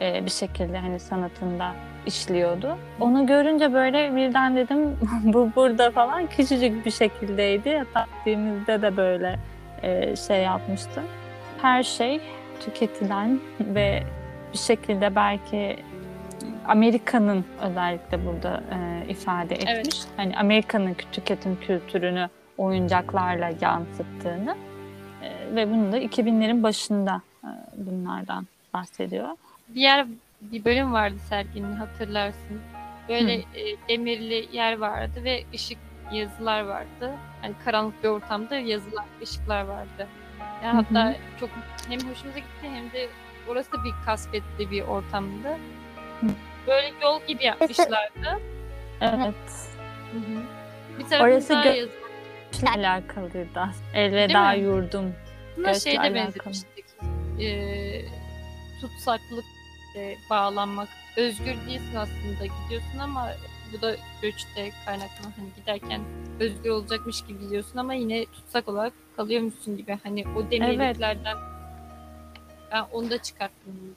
e, 0.00 0.24
bir 0.24 0.30
şekilde 0.30 0.78
hani 0.78 1.00
sanatında 1.00 1.72
işliyordu. 2.06 2.78
Onu 3.00 3.26
görünce 3.26 3.72
böyle 3.72 4.16
birden 4.16 4.56
dedim 4.56 4.98
bu 5.24 5.50
burada 5.56 5.90
falan 5.90 6.26
küçücük 6.26 6.86
bir 6.86 6.90
şekildeydi. 6.90 7.78
Hatta 7.78 8.06
gittiğimizde 8.16 8.82
de 8.82 8.96
böyle 8.96 9.38
şey 10.26 10.42
yapmıştım. 10.42 11.04
Her 11.62 11.82
şey 11.82 12.20
tüketilen 12.60 13.40
ve 13.60 14.02
bir 14.52 14.58
şekilde 14.58 15.14
belki 15.14 15.76
Amerika'nın 16.70 17.44
özellikle 17.62 18.26
burada 18.26 18.62
e, 18.72 19.10
ifade 19.10 19.54
etmiş. 19.54 19.68
Evet. 19.74 20.06
Hani 20.16 20.36
Amerika'nın 20.38 20.96
tüketim 21.12 21.60
kültürünü 21.60 22.28
oyuncaklarla 22.58 23.50
yansıttığını 23.60 24.56
e, 25.22 25.54
ve 25.56 25.70
bunu 25.70 25.92
da 25.92 25.98
2000'lerin 25.98 26.62
başında 26.62 27.22
e, 27.44 27.48
bunlardan 27.76 28.46
bahsediyor. 28.74 29.28
bir 29.68 29.80
yer 29.80 30.06
bir 30.40 30.64
bölüm 30.64 30.92
vardı 30.92 31.16
serginin 31.28 31.72
hatırlarsın. 31.72 32.60
Böyle 33.08 33.34
e, 33.34 33.44
demirli 33.88 34.48
yer 34.52 34.78
vardı 34.78 35.24
ve 35.24 35.44
ışık 35.54 35.78
yazılar 36.12 36.60
vardı. 36.60 37.10
Hani 37.42 37.54
karanlık 37.64 38.04
bir 38.04 38.08
ortamda 38.08 38.58
yazılar, 38.58 39.04
ışıklar 39.22 39.64
vardı. 39.64 40.08
Yani 40.64 40.72
Hı 40.74 40.78
hı. 40.78 40.98
hatta 40.98 41.14
çok 41.40 41.50
hem 41.88 42.00
hoşumuza 42.00 42.38
gitti 42.38 42.68
hem 42.74 42.92
de 42.92 43.08
orası 43.48 43.72
da 43.72 43.84
bir 43.84 43.92
kasvetli 44.06 44.70
bir 44.70 44.82
ortamdı. 44.82 45.48
Hı. 46.20 46.26
Böyle 46.66 46.92
yol 47.02 47.20
gibi 47.26 47.44
yapmışlardı. 47.44 48.40
Evet. 49.00 49.34
Hı 50.12 50.18
hı. 50.18 50.42
Bir 50.98 51.04
tarafında 51.08 51.22
Orası 51.34 51.52
gö- 51.52 51.76
yazı. 51.76 51.90
Ile 52.62 52.88
alakalıydı. 52.88 53.70
Elveda 53.94 54.52
mi? 54.52 54.58
yurdum. 54.60 55.14
Buna 55.56 55.66
Göçle 55.66 55.80
şeyde 55.80 55.98
alakalı. 56.00 56.14
benzetmiştik. 56.14 56.84
Ee, 57.40 58.02
tutsaklık, 58.80 59.44
e, 59.96 60.16
bağlanmak. 60.30 60.88
Özgür 61.16 61.44
değilsin 61.68 61.96
aslında 61.96 62.46
gidiyorsun 62.64 62.98
ama 62.98 63.28
bu 63.72 63.80
da 63.82 63.96
göçte 64.22 64.70
kaynaklanan 64.86 65.32
hani 65.36 65.48
giderken 65.56 66.00
özgür 66.40 66.70
olacakmış 66.70 67.22
gibi 67.26 67.40
gidiyorsun 67.40 67.78
ama 67.78 67.94
yine 67.94 68.24
tutsak 68.26 68.68
olarak 68.68 68.92
kalıyormuşsun 69.16 69.76
gibi. 69.76 69.98
Hani 70.02 70.24
o 70.36 70.50
demirliklerden 70.50 71.36
ben 72.72 72.84
onu 72.92 73.10
da 73.10 73.22
çıkarttım. 73.22 73.96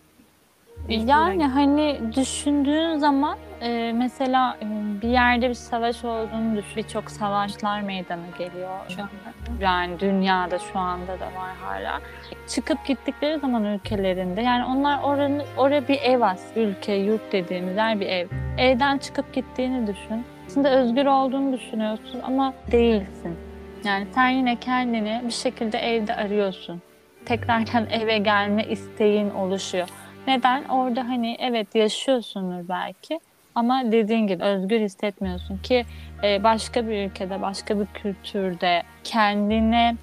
Yani 0.89 1.45
hani 1.45 1.99
düşündüğün 2.15 2.97
zaman 2.97 3.37
e, 3.61 3.93
mesela 3.95 4.57
e, 4.61 4.65
bir 5.01 5.09
yerde 5.09 5.49
bir 5.49 5.53
savaş 5.53 6.05
olduğunu 6.05 6.55
düşün. 6.55 6.75
Birçok 6.77 7.11
savaşlar 7.11 7.81
meydana 7.81 8.27
geliyor 8.37 8.69
şu 8.89 9.01
anda. 9.01 9.33
Yani 9.61 9.99
dünyada 9.99 10.59
şu 10.59 10.79
anda 10.79 11.19
da 11.19 11.25
var 11.25 11.55
hala. 11.61 12.01
Çıkıp 12.47 12.85
gittikleri 12.85 13.39
zaman 13.39 13.63
ülkelerinde 13.63 14.41
yani 14.41 14.65
onlar 14.65 15.03
oranı 15.03 15.43
oraya 15.57 15.87
bir 15.87 16.01
ev 16.01 16.21
as. 16.21 16.43
Ülke, 16.55 16.93
yurt 16.93 17.31
dediğimiz 17.31 17.77
yer 17.77 17.99
bir 17.99 18.07
ev. 18.07 18.27
Evden 18.57 18.97
çıkıp 18.97 19.33
gittiğini 19.33 19.87
düşün. 19.87 20.25
Aslında 20.47 20.69
özgür 20.69 21.05
olduğunu 21.05 21.53
düşünüyorsun 21.53 22.21
ama 22.23 22.53
değilsin. 22.71 23.37
Yani 23.83 24.07
sen 24.15 24.29
yine 24.29 24.55
kendini 24.55 25.21
bir 25.25 25.31
şekilde 25.31 25.77
evde 25.77 26.15
arıyorsun. 26.15 26.81
Tekrardan 27.25 27.89
eve 27.89 28.17
gelme 28.17 28.63
isteğin 28.63 29.29
oluşuyor. 29.29 29.87
Neden? 30.27 30.63
Orada 30.63 31.09
hani 31.09 31.37
evet 31.39 31.75
yaşıyorsundur 31.75 32.69
belki 32.69 33.19
ama 33.55 33.91
dediğin 33.91 34.27
gibi 34.27 34.43
özgür 34.43 34.79
hissetmiyorsun 34.79 35.57
ki 35.57 35.85
e, 36.23 36.43
başka 36.43 36.87
bir 36.87 37.09
ülkede, 37.09 37.41
başka 37.41 37.79
bir 37.79 37.85
kültürde 37.85 38.83
kendine 39.03 39.95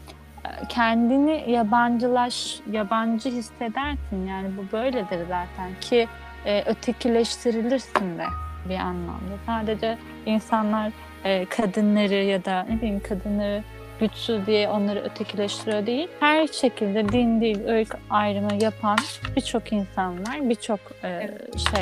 kendini 0.68 1.44
yabancılaş, 1.50 2.60
yabancı 2.72 3.28
hissedersin. 3.28 4.26
Yani 4.26 4.48
bu 4.56 4.76
böyledir 4.76 5.18
zaten 5.28 5.70
ki 5.80 6.08
e, 6.46 6.62
ötekileştirilirsin 6.62 8.18
de 8.18 8.26
bir 8.68 8.78
anlamda. 8.78 9.36
Sadece 9.46 9.98
insanlar 10.26 10.92
e, 11.24 11.44
kadınları 11.44 12.14
ya 12.14 12.44
da 12.44 12.62
ne 12.62 12.76
bileyim 12.76 13.00
kadınları 13.00 13.62
güçsüz 14.00 14.46
diye 14.46 14.68
onları 14.68 15.00
ötekileştiriyor 15.00 15.86
değil. 15.86 16.08
Her 16.20 16.46
şekilde 16.46 17.08
din, 17.08 17.40
dil, 17.40 17.68
ırk 17.68 17.96
ayrımı 18.10 18.62
yapan 18.62 18.96
birçok 19.36 19.72
insan 19.72 20.18
var, 20.26 20.48
birçok 20.50 20.80
e, 21.04 21.30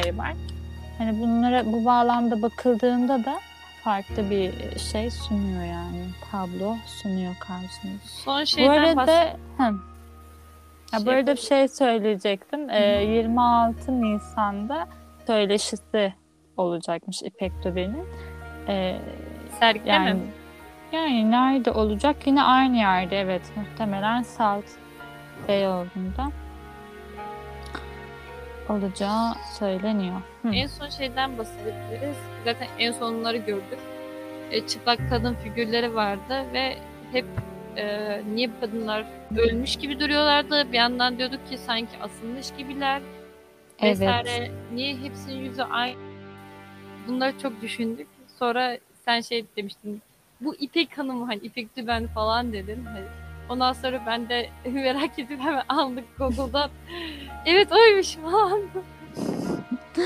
şey 0.02 0.18
var. 0.18 0.32
Hani 0.98 1.20
bunlara 1.20 1.66
bu 1.66 1.84
bağlamda 1.84 2.42
bakıldığında 2.42 3.24
da 3.24 3.38
farklı 3.84 4.30
bir 4.30 4.78
şey 4.78 5.10
sunuyor 5.10 5.64
yani. 5.64 6.04
Tablo 6.32 6.76
sunuyor 6.86 7.34
karşınıza. 7.40 7.98
Son 8.24 8.40
Bu 8.42 8.46
şeyden 8.46 8.96
bahs- 8.96 8.98
arada 9.00 9.36
hı. 9.58 9.74
Ya 10.92 10.98
Şey 10.98 11.06
bu 11.06 11.10
arada 11.10 11.32
bir 11.32 11.40
şey 11.40 11.68
söyleyecektim. 11.68 12.70
Ee, 12.70 13.04
26 13.04 14.02
Nisan'da 14.02 14.88
söyleşisi 15.26 16.14
olacakmış 16.56 17.22
İpek 17.22 17.52
Döbe'nin. 17.64 18.04
Ee, 18.68 18.96
sergide 19.60 19.88
yani 19.90 20.14
mi? 20.14 20.20
Yani 20.92 21.30
nerede 21.30 21.70
olacak? 21.70 22.26
Yine 22.26 22.42
aynı 22.42 22.76
yerde 22.76 23.20
evet. 23.20 23.42
Muhtemelen 23.56 24.22
South 24.22 24.68
Beyoğlu'nda 25.48 26.32
olacağı 28.68 29.34
söyleniyor. 29.58 30.20
Hı. 30.42 30.48
En 30.48 30.66
son 30.66 30.88
şeyden 30.88 31.38
bahsedebiliriz. 31.38 32.16
Zaten 32.44 32.68
en 32.78 32.92
sonları 32.92 33.36
gördük. 33.36 33.78
E, 34.50 34.66
çıplak 34.66 34.98
kadın 35.10 35.34
figürleri 35.34 35.94
vardı 35.94 36.44
ve 36.52 36.76
hep 37.12 37.26
e, 37.76 38.20
niye 38.34 38.50
bu 38.56 38.60
kadınlar 38.60 39.04
ölmüş 39.36 39.76
gibi 39.76 40.00
duruyorlardı. 40.00 40.72
Bir 40.72 40.76
yandan 40.78 41.18
diyorduk 41.18 41.48
ki 41.50 41.58
sanki 41.58 41.98
asılmış 42.02 42.46
gibiler 42.58 43.02
Evet. 43.80 44.00
vesaire. 44.00 44.50
Niye 44.74 44.96
hepsinin 44.96 45.44
yüzü 45.44 45.62
aynı? 45.62 45.96
Bunları 47.08 47.38
çok 47.38 47.62
düşündük. 47.62 48.06
Sonra 48.38 48.78
sen 49.04 49.20
şey 49.20 49.44
demiştin. 49.56 50.02
Bu 50.40 50.54
İpek 50.54 50.98
Hanım 50.98 51.22
hani 51.28 51.38
İpek 51.40 51.76
Düben 51.76 52.06
falan 52.06 52.52
dedin. 52.52 52.84
Hani 52.84 53.04
ondan 53.48 53.72
sonra 53.72 54.00
ben 54.06 54.28
de 54.28 54.50
merak 54.70 55.18
edip 55.18 55.40
hemen 55.40 55.62
aldık 55.68 56.04
Google'dan. 56.18 56.70
evet 57.46 57.72
oymuş 57.72 58.16
falan. 58.16 58.60
Ee, 59.96 60.00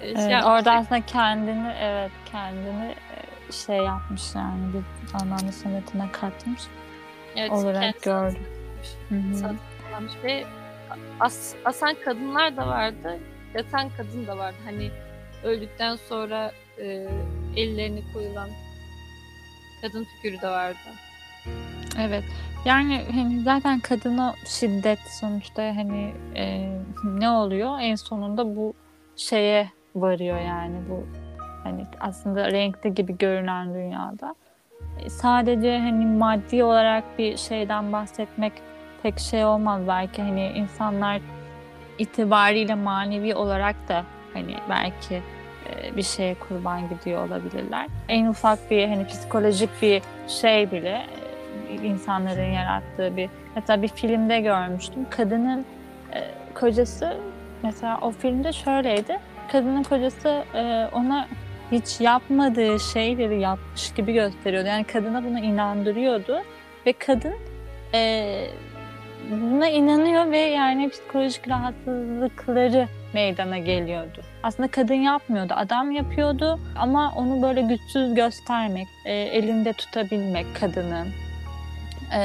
şey 0.00 0.10
Evet, 0.12 0.30
yapmıştık. 0.30 0.46
orada 0.46 0.72
aslında 0.72 1.06
kendini 1.06 1.72
evet 1.80 2.10
kendini 2.32 2.84
e, 3.48 3.52
şey 3.52 3.76
yapmış 3.76 4.34
yani 4.34 4.60
bir 4.72 5.14
anlamda 5.22 5.52
sanatına 5.52 6.12
katmış 6.12 6.60
Evet, 7.36 7.50
olarak 7.50 8.02
gördüm. 8.02 8.46
Satılmış 9.34 10.12
ve 10.24 10.44
as, 11.20 11.54
asan 11.64 11.94
kadınlar 12.04 12.56
da 12.56 12.66
vardı, 12.66 13.18
yatan 13.54 13.90
kadın 13.96 14.26
da 14.26 14.38
vardı. 14.38 14.56
Hani 14.64 14.90
öldükten 15.44 15.96
sonra 15.96 16.52
e, 16.78 17.06
ellerini 17.56 18.12
koyulan 18.12 18.48
kadın 19.82 20.04
figürü 20.04 20.40
de 20.40 20.48
vardı. 20.48 20.76
Evet. 22.00 22.24
Yani 22.64 23.02
hani 23.14 23.40
zaten 23.40 23.80
kadına 23.80 24.34
şiddet 24.46 24.98
sonuçta 25.20 25.62
hani 25.62 26.14
e, 26.36 26.68
ne 27.04 27.30
oluyor? 27.30 27.78
En 27.80 27.94
sonunda 27.94 28.56
bu 28.56 28.74
şeye 29.16 29.68
varıyor 29.94 30.38
yani 30.40 30.76
bu 30.90 31.06
hani 31.64 31.86
aslında 32.00 32.50
renkli 32.50 32.94
gibi 32.94 33.18
görünen 33.18 33.74
dünyada. 33.74 34.34
E, 35.04 35.10
Sadece 35.10 35.78
hani 35.78 36.06
maddi 36.06 36.64
olarak 36.64 37.18
bir 37.18 37.36
şeyden 37.36 37.92
bahsetmek 37.92 38.52
pek 39.02 39.18
şey 39.18 39.44
olmaz 39.44 39.80
belki 39.88 40.22
hani 40.22 40.46
insanlar 40.46 41.20
itibariyle 41.98 42.74
manevi 42.74 43.34
olarak 43.34 43.88
da 43.88 44.04
hani 44.34 44.56
belki 44.68 45.22
bir 45.96 46.02
şeye 46.02 46.34
kurban 46.34 46.88
gidiyor 46.88 47.28
olabilirler. 47.28 47.86
En 48.08 48.26
ufak 48.26 48.70
bir 48.70 48.88
hani 48.88 49.06
psikolojik 49.06 49.70
bir 49.82 50.02
şey 50.28 50.70
bile 50.70 51.06
e, 51.68 51.74
insanların 51.74 52.52
yarattığı 52.52 53.16
bir 53.16 53.30
mesela 53.56 53.82
bir 53.82 53.88
filmde 53.88 54.40
görmüştüm. 54.40 55.06
Kadının 55.10 55.64
e, 56.14 56.20
kocası 56.54 57.16
mesela 57.62 57.98
o 58.02 58.10
filmde 58.10 58.52
şöyleydi. 58.52 59.18
Kadının 59.52 59.82
kocası 59.82 60.44
e, 60.54 60.88
ona 60.92 61.28
hiç 61.72 62.00
yapmadığı 62.00 62.80
şeyleri 62.80 63.40
yapmış 63.40 63.94
gibi 63.94 64.12
gösteriyordu. 64.12 64.68
Yani 64.68 64.84
kadına 64.84 65.24
bunu 65.24 65.38
inandırıyordu 65.38 66.38
ve 66.86 66.92
kadın 66.92 67.34
e, 67.94 68.24
buna 69.30 69.68
inanıyor 69.68 70.30
ve 70.30 70.38
yani 70.38 70.88
psikolojik 70.88 71.48
rahatsızlıkları 71.48 72.88
meydana 73.12 73.58
geliyordu. 73.58 74.20
Aslında 74.42 74.70
kadın 74.70 74.94
yapmıyordu, 74.94 75.54
adam 75.56 75.90
yapıyordu 75.90 76.58
ama 76.76 77.12
onu 77.16 77.42
böyle 77.42 77.62
güçsüz 77.62 78.14
göstermek, 78.14 78.88
e, 79.04 79.12
elinde 79.12 79.72
tutabilmek 79.72 80.46
kadını, 80.60 81.06
e, 82.14 82.20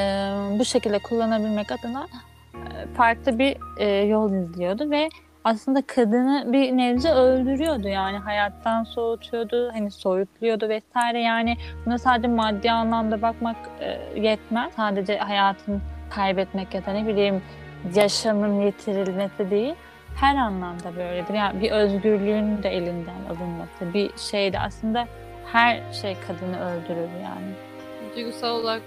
bu 0.59 0.65
şekilde 0.65 0.99
kullanabilmek 0.99 1.71
adına 1.71 2.07
e, 2.53 2.93
farklı 2.93 3.39
bir 3.39 3.57
e, 3.79 3.85
yol 3.85 4.33
izliyordu 4.33 4.91
ve 4.91 5.09
aslında 5.43 5.81
kadını 5.81 6.53
bir 6.53 6.77
nebze 6.77 7.11
öldürüyordu 7.11 7.87
yani 7.87 8.17
hayattan 8.17 8.83
soğutuyordu, 8.83 9.69
hani 9.73 9.91
soyutluyordu 9.91 10.69
vesaire 10.69 11.21
yani 11.21 11.57
buna 11.85 11.97
sadece 11.97 12.27
maddi 12.27 12.71
anlamda 12.71 13.21
bakmak 13.21 13.55
e, 13.79 14.19
yetmez. 14.19 14.73
Sadece 14.73 15.17
hayatın 15.17 15.81
kaybetmek 16.09 16.73
ya 16.73 16.85
da 16.85 16.91
ne 16.91 17.07
bileyim 17.07 17.41
yaşamın 17.95 18.61
yitirilmesi 18.61 19.51
değil. 19.51 19.75
Her 20.19 20.35
anlamda 20.35 20.95
böyledir. 20.95 21.33
Yani 21.33 21.61
bir 21.61 21.71
özgürlüğün 21.71 22.63
de 22.63 22.69
elinden 22.69 23.25
alınması, 23.29 23.93
bir 23.93 24.17
şeyde 24.17 24.59
aslında 24.59 25.07
her 25.45 25.93
şey 25.93 26.17
kadını 26.27 26.59
öldürür 26.59 27.09
yani. 27.23 27.53
Duygusal 28.15 28.59
olarak 28.59 28.81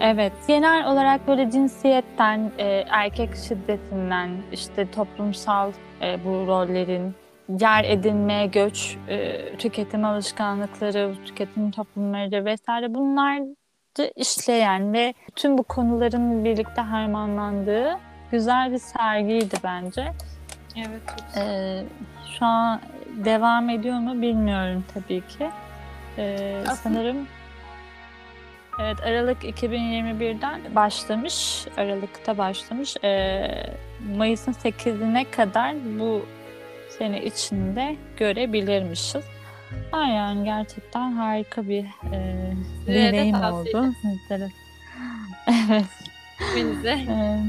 Evet, 0.00 0.32
genel 0.48 0.92
olarak 0.92 1.28
böyle 1.28 1.50
cinsiyetten, 1.50 2.52
e, 2.58 2.84
erkek 2.90 3.30
şiddetinden, 3.36 4.30
işte 4.52 4.90
toplumsal 4.90 5.72
e, 6.02 6.24
bu 6.24 6.46
rollerin, 6.46 7.14
yer 7.60 7.84
edinme, 7.84 8.46
göç, 8.46 8.96
e, 9.08 9.48
tüketim 9.56 10.04
alışkanlıkları, 10.04 11.14
tüketim 11.26 11.70
toplumları 11.70 12.44
vesaire 12.44 12.94
bunları 12.94 13.54
işleyen 14.16 14.92
ve 14.92 15.14
tüm 15.36 15.58
bu 15.58 15.62
konuların 15.62 16.44
birlikte 16.44 16.80
harmanlandığı 16.80 17.98
güzel 18.34 18.72
bir 18.72 18.78
sergiydi 18.78 19.54
bence. 19.64 20.12
evet 20.76 21.00
çok 21.08 21.26
güzel. 21.26 21.46
E, 21.46 21.84
şu 22.38 22.44
an 22.46 22.80
devam 23.24 23.70
ediyor 23.70 23.98
mu 23.98 24.22
bilmiyorum 24.22 24.84
tabii 24.94 25.26
ki. 25.26 25.50
E, 26.18 26.54
Aslında- 26.62 26.76
sanırım 26.76 27.26
Evet 28.80 29.00
Aralık 29.00 29.44
2021'den 29.44 30.60
başlamış. 30.74 31.66
Aralık'ta 31.76 32.38
başlamış. 32.38 32.96
Ee, 33.04 33.66
Mayıs'ın 34.16 34.52
8'ine 34.52 35.30
kadar 35.30 35.74
bu 35.98 36.26
sene 36.98 37.24
içinde 37.24 37.96
görebilirmişiz. 38.16 39.24
Ay 39.92 40.10
yani 40.10 40.44
gerçekten 40.44 41.12
harika 41.12 41.68
bir 41.68 41.84
e, 42.12 42.52
deneyim 42.86 43.42
oldu. 43.42 43.86
Evet. 44.30 45.86
Evet. 47.08 47.40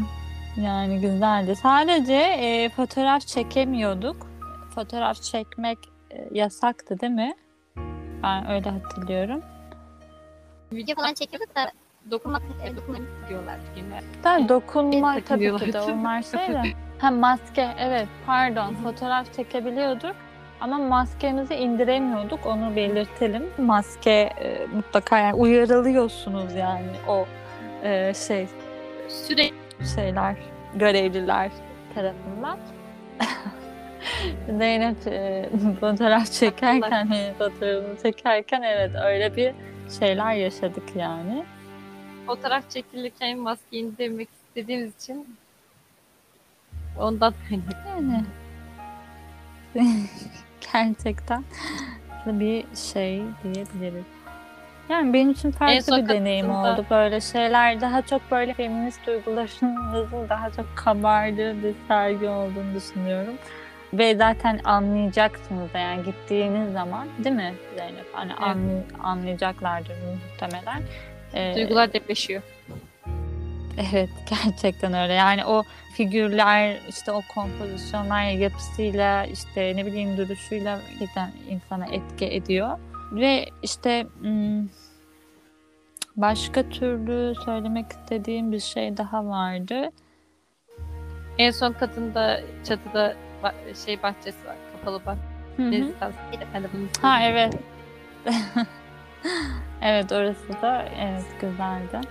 Yani 0.61 1.01
güzeldi. 1.01 1.55
Sadece 1.55 2.13
e, 2.13 2.69
fotoğraf 2.69 3.21
çekemiyorduk. 3.27 4.27
Fotoğraf 4.75 5.21
çekmek 5.21 5.77
e, 6.11 6.27
yasaktı 6.31 6.99
değil 6.99 7.13
mi? 7.13 7.33
Ben 8.23 8.51
öyle 8.51 8.69
hatırlıyorum. 8.69 9.41
Video 10.71 10.95
falan 10.95 11.13
çekiyorduk 11.13 11.55
da 11.55 11.71
Dokunmak, 12.11 12.41
e, 12.63 12.75
dokunmak 12.75 13.01
diyorlar 13.29 13.57
genel. 13.75 14.03
Da 14.23 14.49
dokunma 14.49 15.17
tabii 15.27 15.57
ki 15.57 15.73
de 15.73 15.81
onlar 15.81 16.21
şey 16.21 16.39
de. 16.39 16.61
Ha 16.99 17.11
maske 17.11 17.67
evet 17.79 18.07
pardon 18.25 18.75
fotoğraf 18.75 19.33
çekebiliyorduk 19.33 20.15
ama 20.61 20.77
maskemizi 20.77 21.55
indiremiyorduk 21.55 22.45
onu 22.45 22.75
belirtelim. 22.75 23.43
Maske 23.57 24.11
e, 24.11 24.67
mutlaka 24.73 25.19
yani 25.19 25.33
uyarılıyorsunuz 25.33 26.53
yani 26.53 26.91
o 27.07 27.25
e, 27.83 28.13
şey 28.13 28.47
Sürekli 29.09 29.64
şeyler 29.95 30.35
görevliler 30.75 31.51
tarafından. 31.95 32.59
Zeynep 34.57 35.07
e, 35.07 35.49
fotoğraf 35.79 36.31
çekerken 36.31 37.11
e, 37.11 37.33
fotoğrafını 37.37 37.97
çekerken 38.03 38.61
evet 38.61 38.91
öyle 39.03 39.35
bir 39.35 39.53
şeyler 39.99 40.33
yaşadık 40.33 40.95
yani. 40.95 41.45
fotoğraf 42.25 42.69
çekilirken 42.69 43.37
maskeyi 43.37 43.83
indirmek 43.83 44.29
istediğimiz 44.47 44.95
için 44.95 45.37
Ondan. 46.99 47.33
Yani 47.87 48.23
gerçekten 50.73 51.43
bir 52.25 52.65
şey 52.75 53.21
diyebiliriz. 53.43 54.14
Yani 54.89 55.13
benim 55.13 55.31
için 55.31 55.51
farklı 55.51 55.97
bir 56.03 56.09
deneyim 56.09 56.49
oldu. 56.49 56.85
Böyle 56.89 57.21
şeyler 57.21 57.81
daha 57.81 58.01
çok 58.01 58.31
böyle 58.31 58.53
feminist 58.53 59.07
duygularınızın 59.07 60.29
daha 60.29 60.49
çok 60.49 60.65
kabardığı 60.75 61.63
bir 61.63 61.73
sergi 61.87 62.27
olduğunu 62.27 62.75
düşünüyorum. 62.75 63.33
Ve 63.93 64.15
zaten 64.15 64.59
anlayacaksınız 64.63 65.73
da 65.73 65.77
yani 65.77 66.03
gittiğiniz 66.03 66.73
zaman 66.73 67.07
değil 67.23 67.35
mi 67.35 67.53
Zeynep? 67.77 68.05
Hani 68.13 68.31
Evet. 68.31 68.41
anlay- 68.41 69.03
anlayacaklardır 69.03 69.95
muhtemelen. 70.31 70.81
Ee, 71.33 71.53
Duygular 71.55 71.93
depreşiyor. 71.93 72.41
Evet 73.91 74.09
gerçekten 74.45 74.93
öyle. 74.93 75.13
Yani 75.13 75.45
o 75.45 75.63
figürler 75.97 76.77
işte 76.89 77.11
o 77.11 77.21
kompozisyonlar 77.33 78.23
yapısıyla 78.23 79.25
işte 79.25 79.73
ne 79.75 79.85
bileyim 79.85 80.17
duruşuyla 80.17 80.79
gerçekten 80.91 81.31
insana 81.49 81.85
etki 81.85 82.25
ediyor. 82.25 82.77
Ve 83.11 83.45
işte 83.63 84.07
hmm, 84.19 84.67
başka 86.15 86.69
türlü 86.69 87.35
söylemek 87.45 87.91
istediğim 87.91 88.51
bir 88.51 88.59
şey 88.59 88.97
daha 88.97 89.25
vardı. 89.25 89.89
En 91.37 91.51
son 91.51 91.73
katında 91.73 92.41
çatıda 92.63 93.15
şey 93.85 94.03
bahçesi 94.03 94.47
var. 94.47 94.55
Kapalı 94.71 95.01
bunu 96.73 96.87
Ha 97.01 97.21
evet. 97.23 97.53
evet 99.81 100.11
orası 100.11 100.61
da 100.61 100.85
evet 100.99 101.25
güzeldi. 101.41 102.01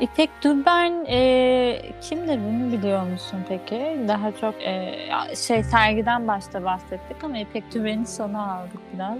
İpek 0.00 0.30
Duben 0.44 1.04
e, 1.08 1.92
kimdir 2.02 2.38
bunu 2.38 2.72
biliyor 2.72 3.02
musun 3.02 3.38
peki? 3.48 4.00
Daha 4.08 4.32
çok 4.32 4.62
e, 4.62 5.08
şey 5.36 5.62
sergiden 5.64 6.28
başta 6.28 6.64
bahsettik 6.64 7.24
ama 7.24 7.38
İpek 7.38 7.74
Duben'i 7.74 8.06
sona 8.06 8.52
aldık 8.52 8.80
biraz. 8.94 9.18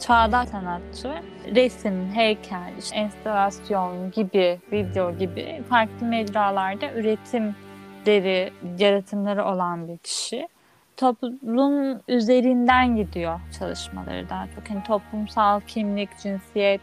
Çağdaş 0.00 0.48
sanatçı, 0.48 1.14
resim, 1.54 2.10
heykel, 2.14 2.72
işte 2.78 2.96
enstalasyon 2.96 4.10
gibi, 4.10 4.60
video 4.72 5.16
gibi 5.18 5.62
farklı 5.70 6.06
mecralarda 6.06 6.92
üretimleri, 6.92 8.52
yaratımları 8.78 9.44
olan 9.44 9.88
bir 9.88 9.98
kişi 9.98 10.48
toplum 10.96 12.00
üzerinden 12.08 12.96
gidiyor 12.96 13.40
çalışmaları 13.58 14.28
daha 14.30 14.46
çok. 14.46 14.70
Hani 14.70 14.82
toplumsal 14.82 15.60
kimlik, 15.60 16.18
cinsiyet, 16.18 16.80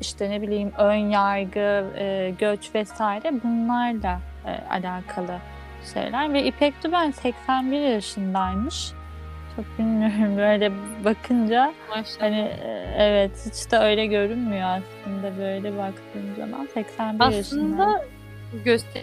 işte 0.00 0.30
ne 0.30 0.42
bileyim 0.42 0.72
ön 0.78 1.10
yargı, 1.10 1.98
e, 1.98 2.34
göç 2.38 2.74
vesaire 2.74 3.32
bunlarla 3.44 4.20
e, 4.46 4.70
alakalı 4.70 5.38
şeyler. 5.94 6.32
Ve 6.32 6.44
İpek 6.44 6.84
Duben 6.84 7.10
81 7.10 7.80
yaşındaymış. 7.80 8.92
Çok 9.56 9.78
bilmiyorum 9.78 10.36
böyle 10.36 10.72
bakınca 11.04 11.74
Maşallah. 11.88 12.20
hani 12.20 12.40
e, 12.40 12.94
evet 12.98 13.30
hiç 13.52 13.72
de 13.72 13.78
öyle 13.78 14.06
görünmüyor 14.06 14.68
aslında 14.68 15.38
böyle 15.38 15.78
baktığım 15.78 16.36
zaman 16.38 16.68
81 16.74 17.36
yaşında. 17.36 17.82
Aslında 17.84 18.04
göster 18.64 19.02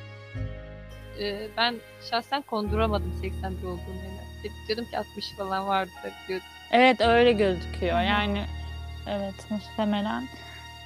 Ee, 1.19 1.47
ben 1.57 1.75
şahsen 2.09 2.41
konduramadım 2.41 3.13
81 3.21 3.63
olduğunu. 3.63 3.77
Yani. 3.95 4.51
Diyordum 4.67 4.85
ki 4.85 4.97
60 4.97 5.31
falan 5.37 5.67
vardır 5.67 5.91
diyordum. 6.27 6.47
Evet 6.71 7.01
öyle 7.01 7.31
gözüküyor. 7.31 8.01
Yani 8.01 8.41
evet 9.07 9.33
muhtemelen. 9.49 10.23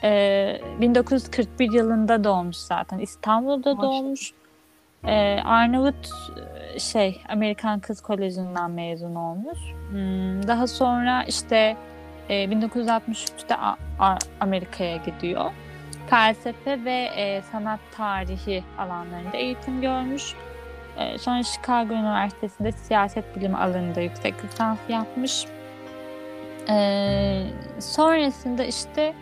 Ee, 0.04 0.62
1941 0.82 1.72
yılında 1.72 2.24
doğmuş 2.24 2.58
zaten. 2.58 3.00
İstanbul'da 3.00 3.76
Maşallah. 3.76 4.04
doğmuş. 4.04 4.34
Ee, 5.06 5.40
Arnavut 5.46 6.10
e, 6.76 6.80
şey 6.80 7.22
Amerikan 7.30 7.80
Kız 7.80 8.02
Koleji'nden 8.02 8.72
mezun 8.72 9.16
olmuş. 9.16 9.60
Hmm, 9.90 10.48
daha 10.48 10.68
sonra 10.68 11.24
işte 11.24 11.78
e, 12.30 12.34
1963'te 12.34 13.56
A- 13.56 13.78
A- 14.00 14.18
Amerika'ya 14.40 14.98
gidiyor. 14.98 15.52
Felsefe 16.10 16.86
ve 16.86 17.10
e, 17.16 17.42
sanat 17.42 17.80
tarihi 17.98 18.64
alanlarında 18.78 19.38
eğitim 19.38 19.82
görmüş. 19.82 20.34
E, 20.98 21.18
sonra 21.18 21.44
Chicago 21.44 21.94
Üniversitesi'nde 21.94 22.72
siyaset 22.72 23.36
bilimi 23.36 23.58
alanında 23.58 24.02
yüksek 24.02 24.34
lisans 24.46 24.78
yapmış. 24.90 25.46
E, 26.70 27.44
sonrasında 27.80 28.64
işte 28.64 29.14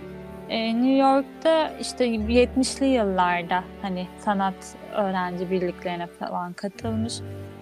e, 0.49 0.73
New 0.75 0.95
York'ta 0.97 1.69
işte 1.81 2.07
70'li 2.07 2.85
yıllarda 2.85 3.63
hani 3.81 4.07
sanat 4.19 4.75
öğrenci 4.93 5.51
birliklerine 5.51 6.07
falan 6.07 6.53
katılmış. 6.53 7.13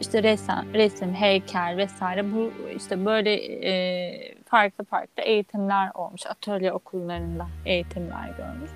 İşte 0.02 0.24
resim, 0.24 0.74
resim, 0.74 1.14
heykel 1.14 1.78
vesaire 1.78 2.34
bu 2.34 2.52
işte 2.76 3.06
böyle 3.06 3.34
e, 3.70 4.36
farklı 4.46 4.84
farklı 4.86 5.24
eğitimler 5.24 5.92
olmuş. 5.94 6.22
Atölye 6.28 6.74
okullarında 6.74 7.48
eğitimler 7.66 8.30
görmüş. 8.38 8.72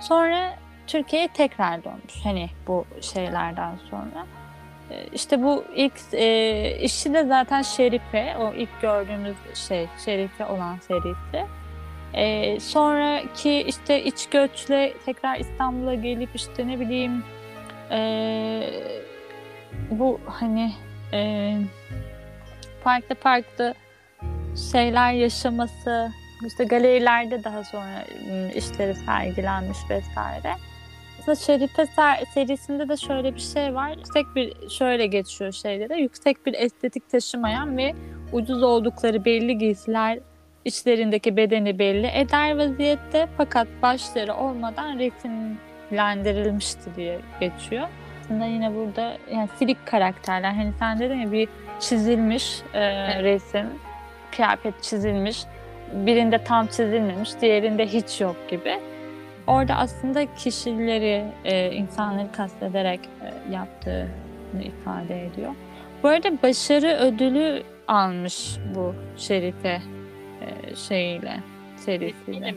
Sonra 0.00 0.50
Türkiye'ye 0.86 1.28
tekrar 1.28 1.84
dönmüş 1.84 2.14
hani 2.24 2.48
bu 2.66 2.84
şeylerden 3.00 3.72
sonra. 3.90 4.26
E, 4.90 5.06
İşte 5.12 5.42
bu 5.42 5.64
ilk 5.76 5.94
e, 6.12 6.78
işi 6.80 7.14
de 7.14 7.24
zaten 7.24 7.62
Şerife, 7.62 8.36
o 8.40 8.52
ilk 8.54 8.80
gördüğümüz 8.82 9.36
şey 9.68 9.86
Şerife 10.04 10.46
olan 10.46 10.76
serisi. 10.78 11.46
E, 12.16 12.60
sonraki 12.60 13.60
işte 13.60 14.04
iç 14.04 14.26
göçle 14.26 14.92
tekrar 15.06 15.38
İstanbul'a 15.38 15.94
gelip 15.94 16.30
işte 16.34 16.68
ne 16.68 16.80
bileyim 16.80 17.24
e, 17.90 18.00
bu 19.90 20.20
hani 20.26 20.72
e, 21.12 21.52
farklı 22.84 23.14
farklı 23.14 23.74
şeyler 24.72 25.12
yaşaması, 25.12 26.10
işte 26.46 26.64
galerilerde 26.64 27.44
daha 27.44 27.64
sonra 27.64 28.04
m, 28.30 28.52
işleri 28.54 28.94
sergilenmiş 28.94 29.78
vesaire. 29.90 30.54
Aslında 31.20 31.36
Şerife 31.36 31.82
ser- 31.82 32.26
serisinde 32.34 32.88
de 32.88 32.96
şöyle 32.96 33.34
bir 33.34 33.40
şey 33.40 33.74
var. 33.74 33.90
Yüksek 33.90 34.26
bir 34.34 34.68
şöyle 34.70 35.06
geçiyor 35.06 35.52
şeylere. 35.52 35.96
Yüksek 35.96 36.46
bir 36.46 36.54
estetik 36.54 37.10
taşımayan 37.10 37.76
ve 37.76 37.94
ucuz 38.32 38.62
oldukları 38.62 39.24
belli 39.24 39.58
giysiler 39.58 40.18
içlerindeki 40.66 41.36
bedeni 41.36 41.78
belli 41.78 42.06
eder 42.06 42.58
vaziyette 42.58 43.28
fakat 43.36 43.68
başları 43.82 44.34
olmadan 44.34 44.98
resimlendirilmişti 44.98 46.96
diye 46.96 47.18
geçiyor. 47.40 47.88
Aslında 48.24 48.46
yine 48.46 48.74
burada 48.74 49.16
yani 49.32 49.48
silik 49.58 49.86
karakterler 49.86 50.52
hani 50.52 50.72
sen 50.78 50.98
dedin 50.98 51.14
ya 51.14 51.32
bir 51.32 51.48
çizilmiş 51.80 52.62
e, 52.74 52.82
resim, 53.22 53.66
kıyafet 54.36 54.82
çizilmiş. 54.82 55.44
Birinde 55.92 56.44
tam 56.44 56.66
çizilmemiş, 56.66 57.30
diğerinde 57.40 57.86
hiç 57.86 58.20
yok 58.20 58.36
gibi. 58.48 58.80
Orada 59.46 59.74
aslında 59.74 60.34
kişileri, 60.34 61.24
e, 61.44 61.72
insanları 61.72 62.32
kastederek 62.32 63.00
e, 63.00 63.52
yaptığını 63.52 64.62
ifade 64.62 65.26
ediyor. 65.26 65.54
Bu 66.02 66.08
arada 66.08 66.42
başarı 66.42 66.96
ödülü 66.96 67.62
almış 67.88 68.56
bu 68.74 68.94
Şerife 69.16 69.80
şeyiyle, 70.74 71.40
serisiyle. 71.76 72.54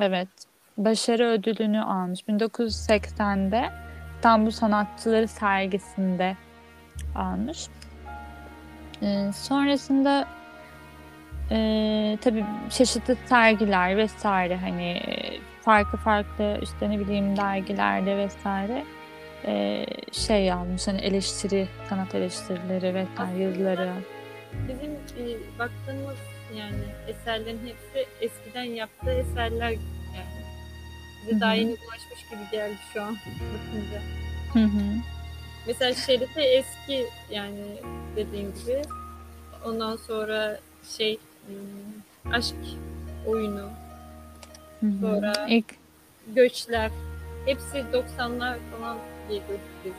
Evet. 0.00 0.28
Başarı 0.76 1.26
ödülünü 1.26 1.82
almış. 1.82 2.20
1980'de 2.20 3.70
İstanbul 4.16 4.50
Sanatçıları 4.50 5.28
sergisinde 5.28 6.36
almış. 7.14 7.66
Ee, 9.02 9.30
sonrasında 9.34 10.28
e, 11.50 12.18
tabii 12.20 12.44
çeşitli 12.70 13.16
sergiler 13.26 13.96
vesaire 13.96 14.56
hani 14.56 14.82
e, 14.82 15.40
farklı 15.62 15.98
farklı 15.98 16.58
işte 16.62 16.90
ne 16.90 17.00
bileyim 17.00 17.36
dergilerde 17.36 18.16
vesaire 18.16 18.84
e, 19.46 19.86
şey 20.12 20.52
almış 20.52 20.88
hani 20.88 21.00
eleştiri, 21.00 21.68
sanat 21.88 22.14
eleştirileri 22.14 22.94
vesaire 22.94 23.42
yazıları. 23.42 23.92
Bizim 24.68 24.90
e, 24.90 25.58
baktığımız 25.58 26.18
yani 26.58 26.84
eserlerin 27.08 27.60
hepsi 27.66 28.08
eskiden 28.20 28.62
yaptığı 28.64 29.10
eserler 29.10 29.70
yani. 29.70 30.44
Bize 31.26 31.40
daha 31.40 31.52
hı. 31.52 31.56
yeni 31.56 31.70
ulaşmış 31.70 32.30
gibi 32.30 32.50
geldi 32.52 32.76
şu 32.92 33.02
an 33.02 33.16
bakınca. 33.40 34.02
Hı 34.52 34.58
hı. 34.78 34.82
Mesela 35.66 35.94
Şerife 35.94 36.42
eski 36.42 37.06
yani 37.30 37.64
dediğim 38.16 38.54
gibi. 38.54 38.82
Ondan 39.64 39.96
sonra 39.96 40.58
şey 40.98 41.18
hmm, 41.46 42.32
aşk 42.32 42.54
oyunu, 43.26 43.70
Hı 44.80 44.86
hı. 44.86 44.92
Sonra- 45.00 45.46
İlk 45.48 45.74
göçler 46.34 46.90
hepsi 47.46 47.78
90'lar 47.92 48.56
falan 48.78 48.98
diye 49.28 49.38
gözüküyor. 49.38 49.94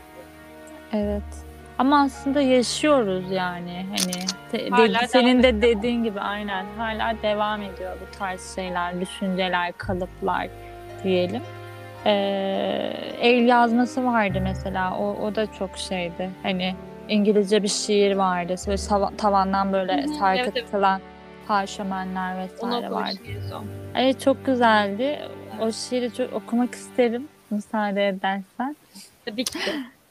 Evet. 0.94 1.45
Ama 1.78 2.02
aslında 2.02 2.42
yaşıyoruz 2.42 3.32
yani 3.32 3.86
hani 3.90 4.12
te- 4.52 4.70
Hala 4.70 5.08
senin 5.08 5.44
de 5.44 5.62
dediğin 5.62 6.04
gibi 6.04 6.20
aynen 6.20 6.66
hala 6.78 7.14
devam 7.24 7.62
ediyor 7.62 7.98
bu 8.02 8.18
tarz 8.18 8.56
şeyler, 8.56 9.02
düşünceler, 9.02 9.72
kalıplar 9.78 10.48
diyelim. 11.04 11.42
Ee, 12.06 12.12
el 13.22 13.48
yazması 13.48 14.06
vardı 14.06 14.40
mesela 14.44 14.98
o, 14.98 15.16
o 15.26 15.36
da 15.36 15.54
çok 15.54 15.78
şeydi 15.78 16.30
hani 16.44 16.76
İngilizce 17.10 17.64
bir 17.64 17.68
şiir 17.68 18.16
vardı. 18.16 18.56
Böyle 18.68 18.78
sava- 18.78 19.16
tavandan 19.18 19.74
böyle 19.74 19.92
Hı 19.94 19.98
hı, 19.98 20.02
evet, 20.02 20.46
sarkıtılan 20.46 21.02
parşömenler 21.48 22.34
Onu 22.36 22.44
vesaire 22.44 22.92
vardı. 22.92 23.18
Evet 23.96 24.20
çok 24.22 24.46
güzeldi. 24.46 25.20
O 25.62 25.72
şiiri 25.72 26.14
çok 26.14 26.34
okumak 26.34 26.76
isterim 26.76 27.28
müsaade 27.52 28.08
edersen. 28.08 28.76
Tabii 29.26 29.44
ki. 29.44 29.60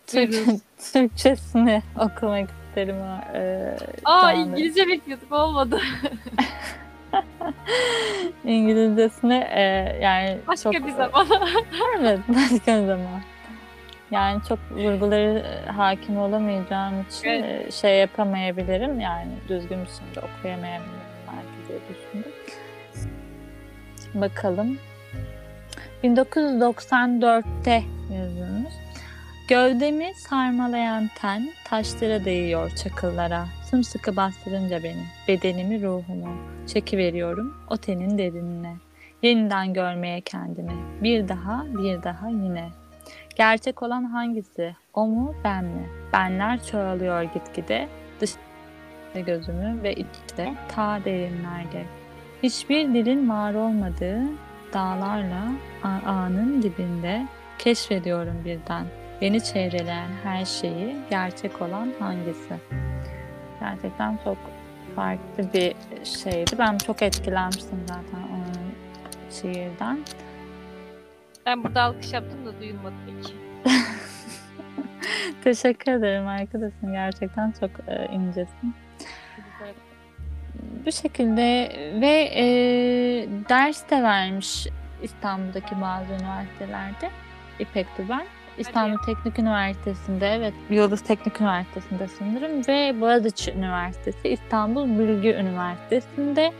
Türk. 0.07 0.35
Türkçesini 0.93 1.83
okumak 1.99 2.49
isterim. 2.69 2.97
o, 2.97 3.37
E, 3.37 3.77
Aa 4.05 4.33
canlı. 4.33 4.43
İngilizce 4.51 4.89
bekliyorduk 4.89 5.33
olmadı. 5.33 5.81
İngilizcesini 8.45 9.35
e, 9.51 9.61
yani 10.03 10.39
Başka 10.49 10.73
çok, 10.73 10.87
bir 10.87 10.93
zaman. 10.93 11.27
Evet 12.01 12.21
başka 12.29 12.81
bir 12.83 12.87
zaman. 12.87 13.21
Yani 14.11 14.43
çok 14.49 14.59
vurguları 14.71 15.45
e, 15.67 15.71
hakim 15.71 16.19
olamayacağım 16.19 16.95
için 17.09 17.29
Evet. 17.29 17.69
e, 17.69 17.71
şey 17.71 17.99
yapamayabilirim. 17.99 19.01
Yani 19.01 19.31
düzgün 19.49 19.81
bir 19.81 19.87
şekilde 19.91 20.21
okuyamayabilirim 20.21 20.93
belki 21.27 21.69
diye 21.69 21.79
düşündüm. 21.89 22.33
Bakalım. 24.15 24.79
1994'te 26.05 27.83
yazılmış. 28.15 28.73
Gövdemi 29.49 30.15
sarmalayan 30.15 31.11
ten 31.21 31.49
taşlara 31.65 32.25
değiyor 32.25 32.71
çakıllara. 32.71 33.47
Sımsıkı 33.71 34.17
bastırınca 34.17 34.83
beni, 34.83 35.05
bedenimi 35.29 35.83
ruhumu 35.83 36.37
çekiveriyorum 36.67 37.55
o 37.71 37.77
tenin 37.77 38.19
derinine. 38.19 38.77
Yeniden 39.23 39.75
görmeye 39.75 40.21
kendimi. 40.21 40.73
Bir 41.03 41.29
daha, 41.29 41.65
bir 41.69 42.03
daha 42.03 42.29
yine. 42.29 42.69
Gerçek 43.37 43.83
olan 43.83 44.05
hangisi? 44.05 44.77
O 44.95 45.07
mu, 45.07 45.35
ben 45.45 45.65
mi? 45.65 45.89
Benler 46.13 46.65
çoğalıyor 46.67 47.23
gitgide. 47.23 47.89
Dışta 48.21 48.41
gözümü 49.27 49.83
ve 49.83 49.93
içte 49.95 50.55
ta 50.69 51.05
derinlerde. 51.05 51.85
Hiçbir 52.43 52.95
dilin 52.95 53.29
var 53.29 53.55
olmadığı 53.55 54.23
dağlarla 54.73 55.43
a- 55.83 56.11
ağanın 56.11 56.63
dibinde 56.63 57.27
keşfediyorum 57.59 58.43
birden. 58.45 58.87
Beni 59.25 59.45
çevreleyen 59.45 60.11
her 60.25 60.45
şeyi 60.45 60.97
gerçek 61.11 61.63
olan 61.63 61.93
hangisi? 61.99 62.55
Gerçekten 63.61 64.19
çok 64.25 64.37
farklı 64.97 65.53
bir 65.55 65.75
şeydi. 66.05 66.51
Ben 66.59 66.79
çok 66.79 67.03
etkilenmiştim 67.03 67.83
zaten 67.87 68.23
o 68.23 68.41
şiirden. 69.33 69.99
Ben 71.47 71.65
burada 71.65 71.83
alkış 71.83 72.13
yaptım 72.13 72.47
da 72.47 72.61
duyulmadı 72.61 72.95
peki. 73.07 73.35
Teşekkür 75.45 75.93
ederim 75.93 76.27
arkadaşım. 76.27 76.93
Gerçekten 76.93 77.55
çok 77.61 77.71
e, 77.89 78.09
incesin. 78.13 78.75
Güzel. 79.37 79.75
Bu 80.87 80.93
şekilde 80.93 81.73
ve 82.01 82.31
e, 82.35 82.45
ders 83.49 83.91
de 83.91 84.03
vermiş 84.03 84.67
İstanbul'daki 85.03 85.81
bazı 85.81 86.13
üniversitelerde 86.13 87.11
İpek 87.59 87.87
Duben. 87.99 88.27
İstanbul 88.59 88.99
Teknik 89.07 89.39
Üniversitesi'nde 89.39 90.29
evet 90.29 90.55
Yıldız 90.71 91.01
Teknik 91.01 91.41
Üniversitesi'nde 91.41 92.09
sanırım 92.19 92.69
ve 92.69 93.01
Boğaziçi 93.01 93.53
Üniversitesi 93.53 94.29
İstanbul 94.29 94.99
Bilgi 94.99 95.35
Üniversitesi'nde 95.35 96.53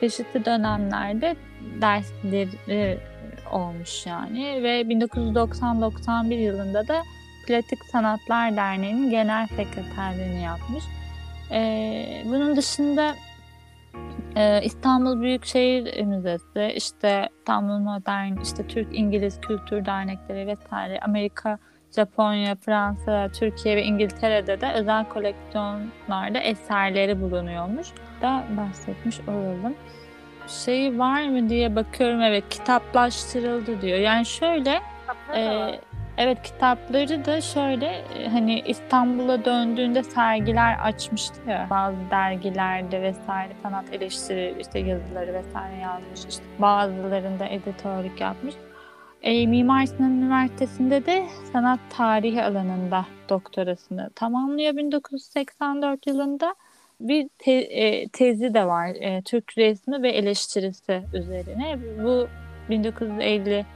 çeşitli 0.00 0.44
dönemlerde 0.44 1.36
dersleri 1.80 2.98
olmuş 3.52 4.06
yani 4.06 4.62
ve 4.62 4.80
1990-91 4.80 6.34
yılında 6.34 6.88
da 6.88 7.02
Plastik 7.46 7.84
Sanatlar 7.84 8.56
Derneği'nin 8.56 9.10
genel 9.10 9.46
sekreterliğini 9.46 10.42
yapmış. 10.42 10.84
Ee, 11.50 12.22
bunun 12.24 12.56
dışında 12.56 13.14
e, 14.36 14.62
İstanbul 14.62 15.20
Büyükşehir 15.20 16.04
Müzesi, 16.04 16.72
işte 16.76 17.28
İstanbul 17.38 17.78
Modern, 17.78 18.40
işte 18.42 18.66
Türk-İngiliz 18.66 19.40
Kültür 19.40 19.86
Dernekleri 19.86 20.46
vesaire, 20.46 21.00
Amerika, 21.00 21.58
Japonya, 21.96 22.54
Fransa, 22.54 23.28
Türkiye 23.28 23.76
ve 23.76 23.82
İngiltere'de 23.82 24.60
de 24.60 24.72
özel 24.72 25.08
koleksiyonlarda 25.08 26.38
eserleri 26.38 27.22
bulunuyormuş. 27.22 27.88
Da 28.22 28.44
bahsetmiş 28.56 29.20
olalım. 29.20 29.74
Şey 30.48 30.98
var 30.98 31.28
mı 31.28 31.48
diye 31.48 31.76
bakıyorum 31.76 32.22
evet 32.22 32.44
kitaplaştırıldı 32.50 33.82
diyor. 33.82 33.98
Yani 33.98 34.26
şöyle 34.26 34.80
ee, 35.36 35.80
evet 36.18 36.42
kitapları 36.42 37.24
da 37.24 37.40
şöyle 37.40 37.86
e, 37.86 38.28
hani 38.28 38.60
İstanbul'a 38.60 39.44
döndüğünde 39.44 40.02
sergiler 40.02 40.78
açmıştı 40.82 41.40
ya 41.48 41.66
bazı 41.70 41.96
dergilerde 42.10 43.02
vesaire 43.02 43.52
sanat 43.62 43.92
eleştiri 43.92 44.56
işte 44.60 44.78
yazıları 44.78 45.34
vesaire 45.34 45.76
yazmış 45.76 46.24
işte 46.28 46.44
bazılarında 46.58 47.46
editörlük 47.46 48.20
yapmış. 48.20 48.54
E, 49.22 49.46
Mimar 49.46 49.86
Sinan 49.86 50.12
Üniversitesi'nde 50.12 51.06
de 51.06 51.26
sanat 51.52 51.80
tarihi 51.90 52.42
alanında 52.42 53.06
doktorasını 53.28 54.10
tamamlıyor 54.14 54.76
1984 54.76 56.06
yılında. 56.06 56.54
Bir 57.00 57.28
te- 57.38 57.52
e, 57.52 58.08
tezi 58.08 58.54
de 58.54 58.66
var 58.66 58.88
e, 58.88 59.22
Türk 59.22 59.58
resmi 59.58 60.02
ve 60.02 60.10
eleştirisi 60.10 61.02
üzerine. 61.14 61.78
Bu 62.04 62.28
1950 62.70 63.66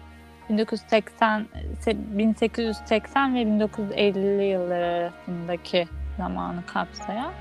1980 0.51 1.47
1880 1.87 3.35
ve 3.35 3.43
1950'li 3.43 4.45
yıllar 4.45 4.81
arasındaki 4.81 5.89
zamanı 6.19 6.67
kapsayan. 6.67 7.33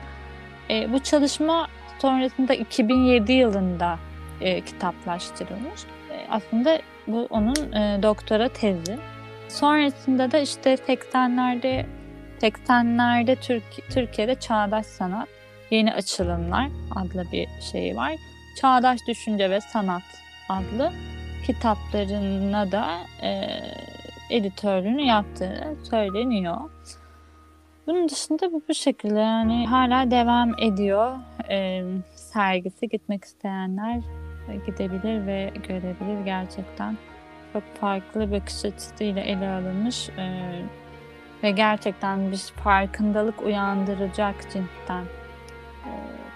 E, 0.69 0.93
bu 0.93 0.99
çalışma 0.99 1.67
sonrasında 1.99 2.53
2007 2.53 3.31
yılında 3.31 3.99
e, 4.41 4.61
kitaplaştırılmış. 4.61 5.81
E, 6.11 6.27
aslında 6.29 6.79
bu 7.07 7.27
onun 7.29 7.71
e, 7.71 8.03
doktora 8.03 8.49
tezi. 8.49 8.97
Sonrasında 9.49 10.31
da 10.31 10.39
işte 10.39 10.73
80'lerde 10.73 11.85
80'lerde 12.41 13.35
Türk, 13.35 13.63
Türkiye'de 13.89 14.35
çağdaş 14.35 14.85
sanat, 14.85 15.27
yeni 15.71 15.93
açılımlar 15.93 16.67
adlı 16.95 17.25
bir 17.31 17.47
şey 17.71 17.95
var. 17.95 18.11
Çağdaş 18.61 18.99
düşünce 19.07 19.49
ve 19.49 19.61
sanat 19.61 20.03
adlı 20.49 20.91
kitaplarına 21.47 22.71
da 22.71 22.97
e, 23.21 23.47
editörlüğünü 24.29 25.01
yaptığı 25.01 25.77
söyleniyor. 25.89 26.57
Bunun 27.87 28.09
dışında 28.09 28.51
bu 28.53 28.61
bu 28.69 28.73
şekilde 28.73 29.19
yani 29.19 29.67
hala 29.67 30.11
devam 30.11 30.59
ediyor. 30.59 31.17
E, 31.49 31.83
sergisi 32.15 32.89
gitmek 32.89 33.23
isteyenler 33.23 34.01
gidebilir 34.65 35.27
ve 35.27 35.51
görebilir 35.67 36.25
gerçekten. 36.25 36.97
Çok 37.53 37.63
farklı 37.75 38.31
bakış 38.31 38.65
açısıyla 38.65 39.21
ele 39.21 39.49
alınmış 39.49 40.09
e, 40.09 40.51
ve 41.43 41.51
gerçekten 41.51 42.31
bir 42.31 42.37
farkındalık 42.63 43.41
uyandıracak 43.41 44.35
cinsten 44.41 45.03
e, 45.85 45.91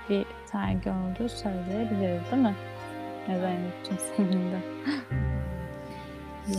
bir 0.10 0.26
sergi 0.46 0.90
olduğu 0.90 1.30
söyleyebiliriz 1.30 2.32
değil 2.32 2.44
mi? 2.44 2.56
Zeynep'ciğim 3.38 4.00
senin 4.16 4.52
de. 4.52 4.60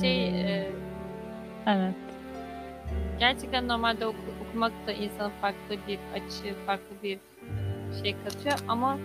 Şey 0.01 0.31
Hmm. 0.31 0.37
e, 0.39 0.71
Evet. 1.67 1.95
gerçekten 3.19 3.69
normalde 3.69 4.07
oku- 4.07 4.17
okumak 4.49 4.73
da 4.87 4.93
insana 4.93 5.31
farklı 5.41 5.77
bir 5.89 5.99
açı, 6.15 6.55
farklı 6.67 6.97
bir 7.03 7.19
şey 8.03 8.17
katıyor 8.25 8.59
ama 8.69 8.99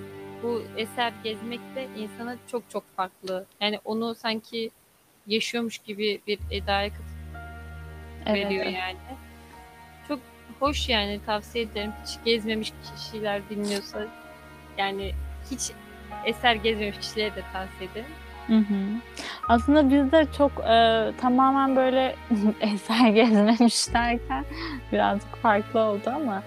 bu 0.43 0.61
eser 0.77 1.13
gezmek 1.23 1.59
de 1.75 1.87
insana 1.97 2.35
çok 2.51 2.69
çok 2.69 2.83
farklı. 2.95 3.45
Yani 3.61 3.79
onu 3.85 4.15
sanki 4.15 4.71
yaşıyormuş 5.27 5.77
gibi 5.77 6.21
bir 6.27 6.39
edaya 6.51 6.89
katıp 6.89 7.05
Evet. 8.25 8.45
veriyor 8.45 8.65
yani. 8.65 8.97
Çok 10.07 10.19
hoş 10.59 10.89
yani 10.89 11.19
tavsiye 11.25 11.63
ederim. 11.63 11.91
Hiç 12.05 12.17
gezmemiş 12.25 12.73
kişiler 12.95 13.41
dinliyorsa 13.49 14.07
yani 14.77 15.11
hiç 15.51 15.71
eser 16.25 16.55
gezmemiş 16.55 16.97
kişilere 16.97 17.35
de 17.35 17.41
tavsiye 17.53 17.89
ederim. 17.91 18.11
Hı 18.47 18.57
hı. 18.57 18.75
Aslında 19.47 19.89
biz 19.89 20.11
de 20.11 20.27
çok 20.37 20.51
e, 20.51 21.11
tamamen 21.21 21.75
böyle 21.75 22.15
eser 22.61 23.07
gezmemiş 23.07 23.93
derken 23.93 24.45
birazcık 24.91 25.35
farklı 25.35 25.79
oldu 25.79 26.09
ama 26.15 26.43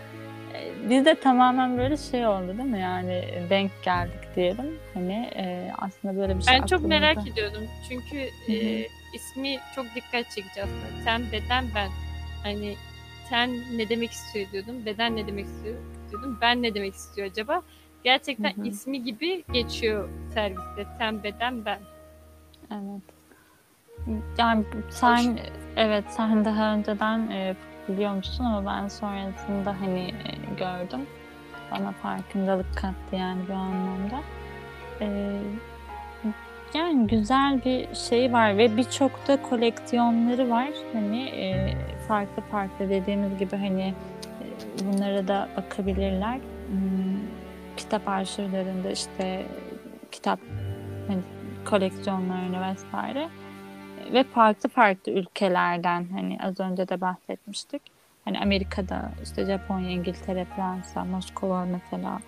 e, 0.55 0.91
biz 0.91 1.05
de 1.05 1.14
tamamen 1.14 1.79
böyle 1.79 1.97
şey 1.97 2.26
oldu 2.26 2.49
değil 2.49 2.70
mi? 2.70 2.81
Yani 2.81 3.24
denk 3.51 3.70
geldik 3.83 4.37
diyelim. 4.37 4.79
Hani 4.95 5.31
e, 5.37 5.72
aslında 5.79 6.16
böyle 6.16 6.39
bir 6.39 6.43
şey 6.43 6.55
Ben 6.55 6.66
çok 6.66 6.83
merak 6.83 7.29
ediyordum. 7.29 7.62
Çünkü 7.89 8.16
Hı 8.47 8.53
hı. 8.53 8.57
e, 8.57 8.89
ismi 9.14 9.59
çok 9.74 9.87
dikkat 9.95 10.31
çekici 10.31 10.62
aslında. 10.62 11.05
Ten, 11.05 11.22
beden, 11.33 11.64
ben. 11.74 11.89
Hani 12.43 12.76
ten 13.29 13.51
ne 13.79 13.89
demek 13.89 14.11
istiyor 14.11 14.47
diyordum. 14.53 14.87
Beden 14.87 15.16
ne 15.16 15.26
demek 15.26 15.47
istiyor 15.47 15.74
diyordum. 16.11 16.39
Ben 16.41 16.62
ne 16.62 16.74
demek 16.74 16.95
istiyor 16.95 17.31
acaba? 17.31 17.62
Gerçekten 18.05 18.57
Hı 18.57 18.62
hı. 18.62 18.66
ismi 18.66 19.03
gibi 19.03 19.44
geçiyor 19.53 20.09
sergiste. 20.34 20.86
Ten, 20.99 21.22
beden, 21.22 21.64
ben. 21.64 21.78
Evet. 22.72 23.03
Yani 24.38 24.64
sen 24.90 25.38
evet 25.76 26.05
sen 26.09 26.44
daha 26.44 26.74
önceden 26.74 27.30
e, 27.30 27.57
biliyor 27.88 28.14
musun 28.14 28.44
ama 28.44 28.66
ben 28.66 28.88
sonrasında 28.88 29.80
hani 29.80 30.01
e, 30.01 30.55
gördüm. 30.59 31.07
Bana 31.70 31.92
farkındalık 31.92 32.76
kattı 32.76 33.16
yani 33.16 33.40
bu 33.49 33.53
anlamda. 33.53 34.20
E, 35.01 35.38
yani 36.74 37.07
güzel 37.07 37.64
bir 37.64 37.94
şey 37.94 38.32
var 38.32 38.59
ve 38.59 38.76
birçok 38.76 39.28
da 39.28 39.42
koleksiyonları 39.42 40.51
var. 40.51 40.68
Hani 40.92 41.22
e, 41.22 41.76
farklı 42.09 42.42
farklı 42.42 42.90
dediğimiz 42.90 43.38
gibi 43.38 43.57
hani 43.57 43.94
e, 44.40 44.44
bunlara 44.84 45.28
da 45.28 45.49
bakabilirler. 45.57 46.38
Hmm, 46.68 47.38
kitap 47.79 48.09
arşivlerinde 48.09 48.93
işte 48.93 49.47
kitap 50.11 50.41
hani 51.09 51.20
koleksiyonlarını 51.64 52.70
vesaire 52.70 53.29
ve 54.12 54.24
farklı 54.24 54.68
farklı 54.68 55.12
ülkelerden 55.12 56.07
hani 56.12 56.39
az 56.43 56.61
önce 56.61 56.89
de 56.89 57.01
bahsetmiştik. 57.01 57.83
Hani 58.24 58.41
Amerika'da 58.41 59.11
işte 59.22 59.45
Japonya, 59.45 59.91
İngiltere, 59.91 60.45
Fransa, 60.57 61.05
Moskova 61.05 61.64
mesela 61.64 62.18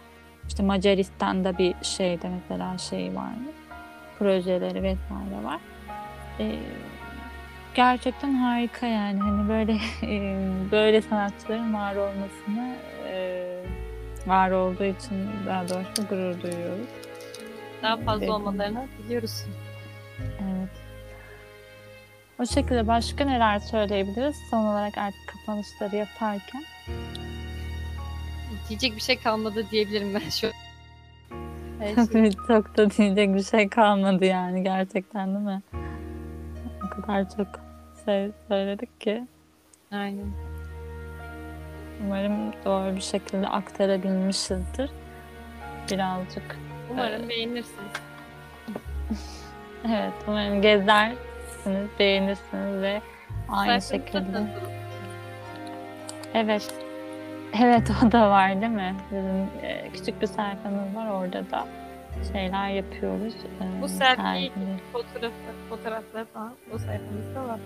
işte 0.48 0.62
Macaristan'da 0.62 1.59
bir 1.59 1.74
şeyde 1.82 2.28
mesela 2.28 2.78
şey 2.78 3.16
var 3.16 3.30
projeleri 4.20 4.82
vesaire 4.82 5.44
var. 5.44 5.61
Ee, 6.40 6.59
gerçekten 7.74 8.34
harika 8.34 8.86
yani 8.86 9.20
hani 9.20 9.48
böyle 9.48 9.76
böyle 10.70 11.03
sanatçıların 11.03 11.74
var 11.74 11.96
olmasını 11.96 12.76
var 14.26 14.50
olduğu 14.50 14.84
için 14.84 15.28
daha 15.46 15.68
doğrusu 15.68 16.08
gurur 16.08 16.42
duyuyoruz. 16.42 16.88
Daha 17.82 17.96
fazla 17.96 18.24
Evet. 18.24 18.30
olmalarını 18.30 18.86
diliyoruz. 18.98 19.44
Evet. 20.20 20.70
O 22.38 22.46
şekilde 22.46 22.86
başka 22.86 23.24
neler 23.24 23.58
söyleyebiliriz? 23.58 24.36
Son 24.50 24.64
olarak 24.66 24.98
artık 24.98 25.20
kapanışları 25.26 25.96
yaparken. 25.96 26.64
Diyecek 28.68 28.96
bir 28.96 29.00
şey 29.00 29.18
kalmadı 29.18 29.66
diyebilirim 29.70 30.14
ben 30.14 30.28
şu 30.28 30.50
şey. 31.80 32.30
çok 32.46 32.76
da 32.76 32.90
diyecek 32.90 33.34
bir 33.34 33.42
şey 33.42 33.68
kalmadı 33.68 34.24
yani 34.24 34.62
gerçekten 34.62 35.34
değil 35.34 35.46
mi? 35.46 35.62
O 36.86 37.02
kadar 37.02 37.36
çok 37.36 37.46
şey 38.04 38.30
söyledik 38.48 39.00
ki. 39.00 39.26
Aynen. 39.90 40.49
Umarım 42.07 42.53
doğru 42.64 42.96
bir 42.96 43.01
şekilde 43.01 43.48
aktarabilmişizdir. 43.48 44.90
Birazcık. 45.90 46.59
Umarım 46.90 47.28
beğenirsiniz. 47.28 47.90
Evet, 49.88 50.12
umarım 50.28 50.62
gezersiniz, 50.62 51.88
beğenirsiniz 51.98 52.82
ve 52.82 53.01
aynı 53.48 53.80
Sayfanızda 53.80 53.96
şekilde. 53.96 54.32
tanıtılır. 54.32 54.72
Evet. 56.34 56.74
Evet 57.62 57.90
o 58.07 58.12
da 58.12 58.30
var 58.30 58.61
değil 58.61 58.72
mi? 58.72 58.94
Bizim 59.11 59.48
e, 59.62 59.90
küçük 59.92 60.22
bir 60.22 60.26
sayfamız 60.26 60.96
var 60.96 61.11
orada 61.11 61.51
da 61.51 61.66
şeyler 62.32 62.68
yapıyoruz. 62.68 63.34
E, 63.34 63.82
Bu 63.82 63.88
sergi 63.88 64.53
fotoğraf, 64.92 65.32
fotoğraflar 65.68 66.24
falan 66.24 66.53
o 66.74 66.78
sayfamızda 66.78 67.48
var. 67.48 67.61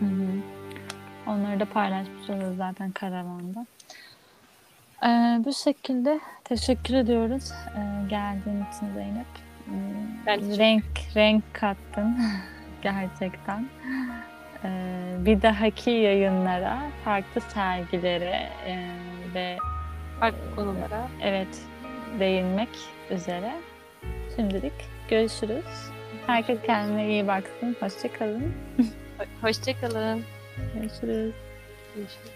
Hı 0.00 0.04
hı. 0.06 0.26
Onları 1.30 1.60
da 1.60 1.64
paylaşmış 1.64 2.30
oluruz 2.30 2.56
zaten 2.56 2.90
karavanda. 2.90 3.66
E, 5.02 5.08
bu 5.44 5.52
şekilde 5.52 6.20
teşekkür 6.44 6.94
ediyoruz 6.94 7.50
e, 7.50 8.08
geldiğin 8.08 8.64
için 8.64 8.94
Zeynep. 8.94 9.26
Hmm, 9.64 9.74
Ben 10.26 10.58
renk 10.58 10.84
renk 11.16 11.44
kattın 11.52 12.16
gerçekten. 12.82 13.66
E, 14.64 14.68
bir 15.18 15.42
dahaki 15.42 15.90
yayınlara, 15.90 16.78
farklı 17.04 17.40
sergilere 17.40 18.48
e, 18.66 18.88
ve 19.34 19.56
Farklı 20.20 20.54
konulara. 20.56 21.08
evet 21.22 21.60
değinmek 22.20 22.68
üzere. 23.10 23.52
Şimdilik 24.36 24.72
görüşürüz. 25.10 25.64
Herkes 26.26 26.58
kendine 26.62 27.08
iyi 27.08 27.26
baksın. 27.26 27.76
Hoşçakalın. 27.80 28.54
Hoşçakalın. 29.42 30.22
Görüşürüz. 30.74 31.34
Görüşürüz. 31.96 32.35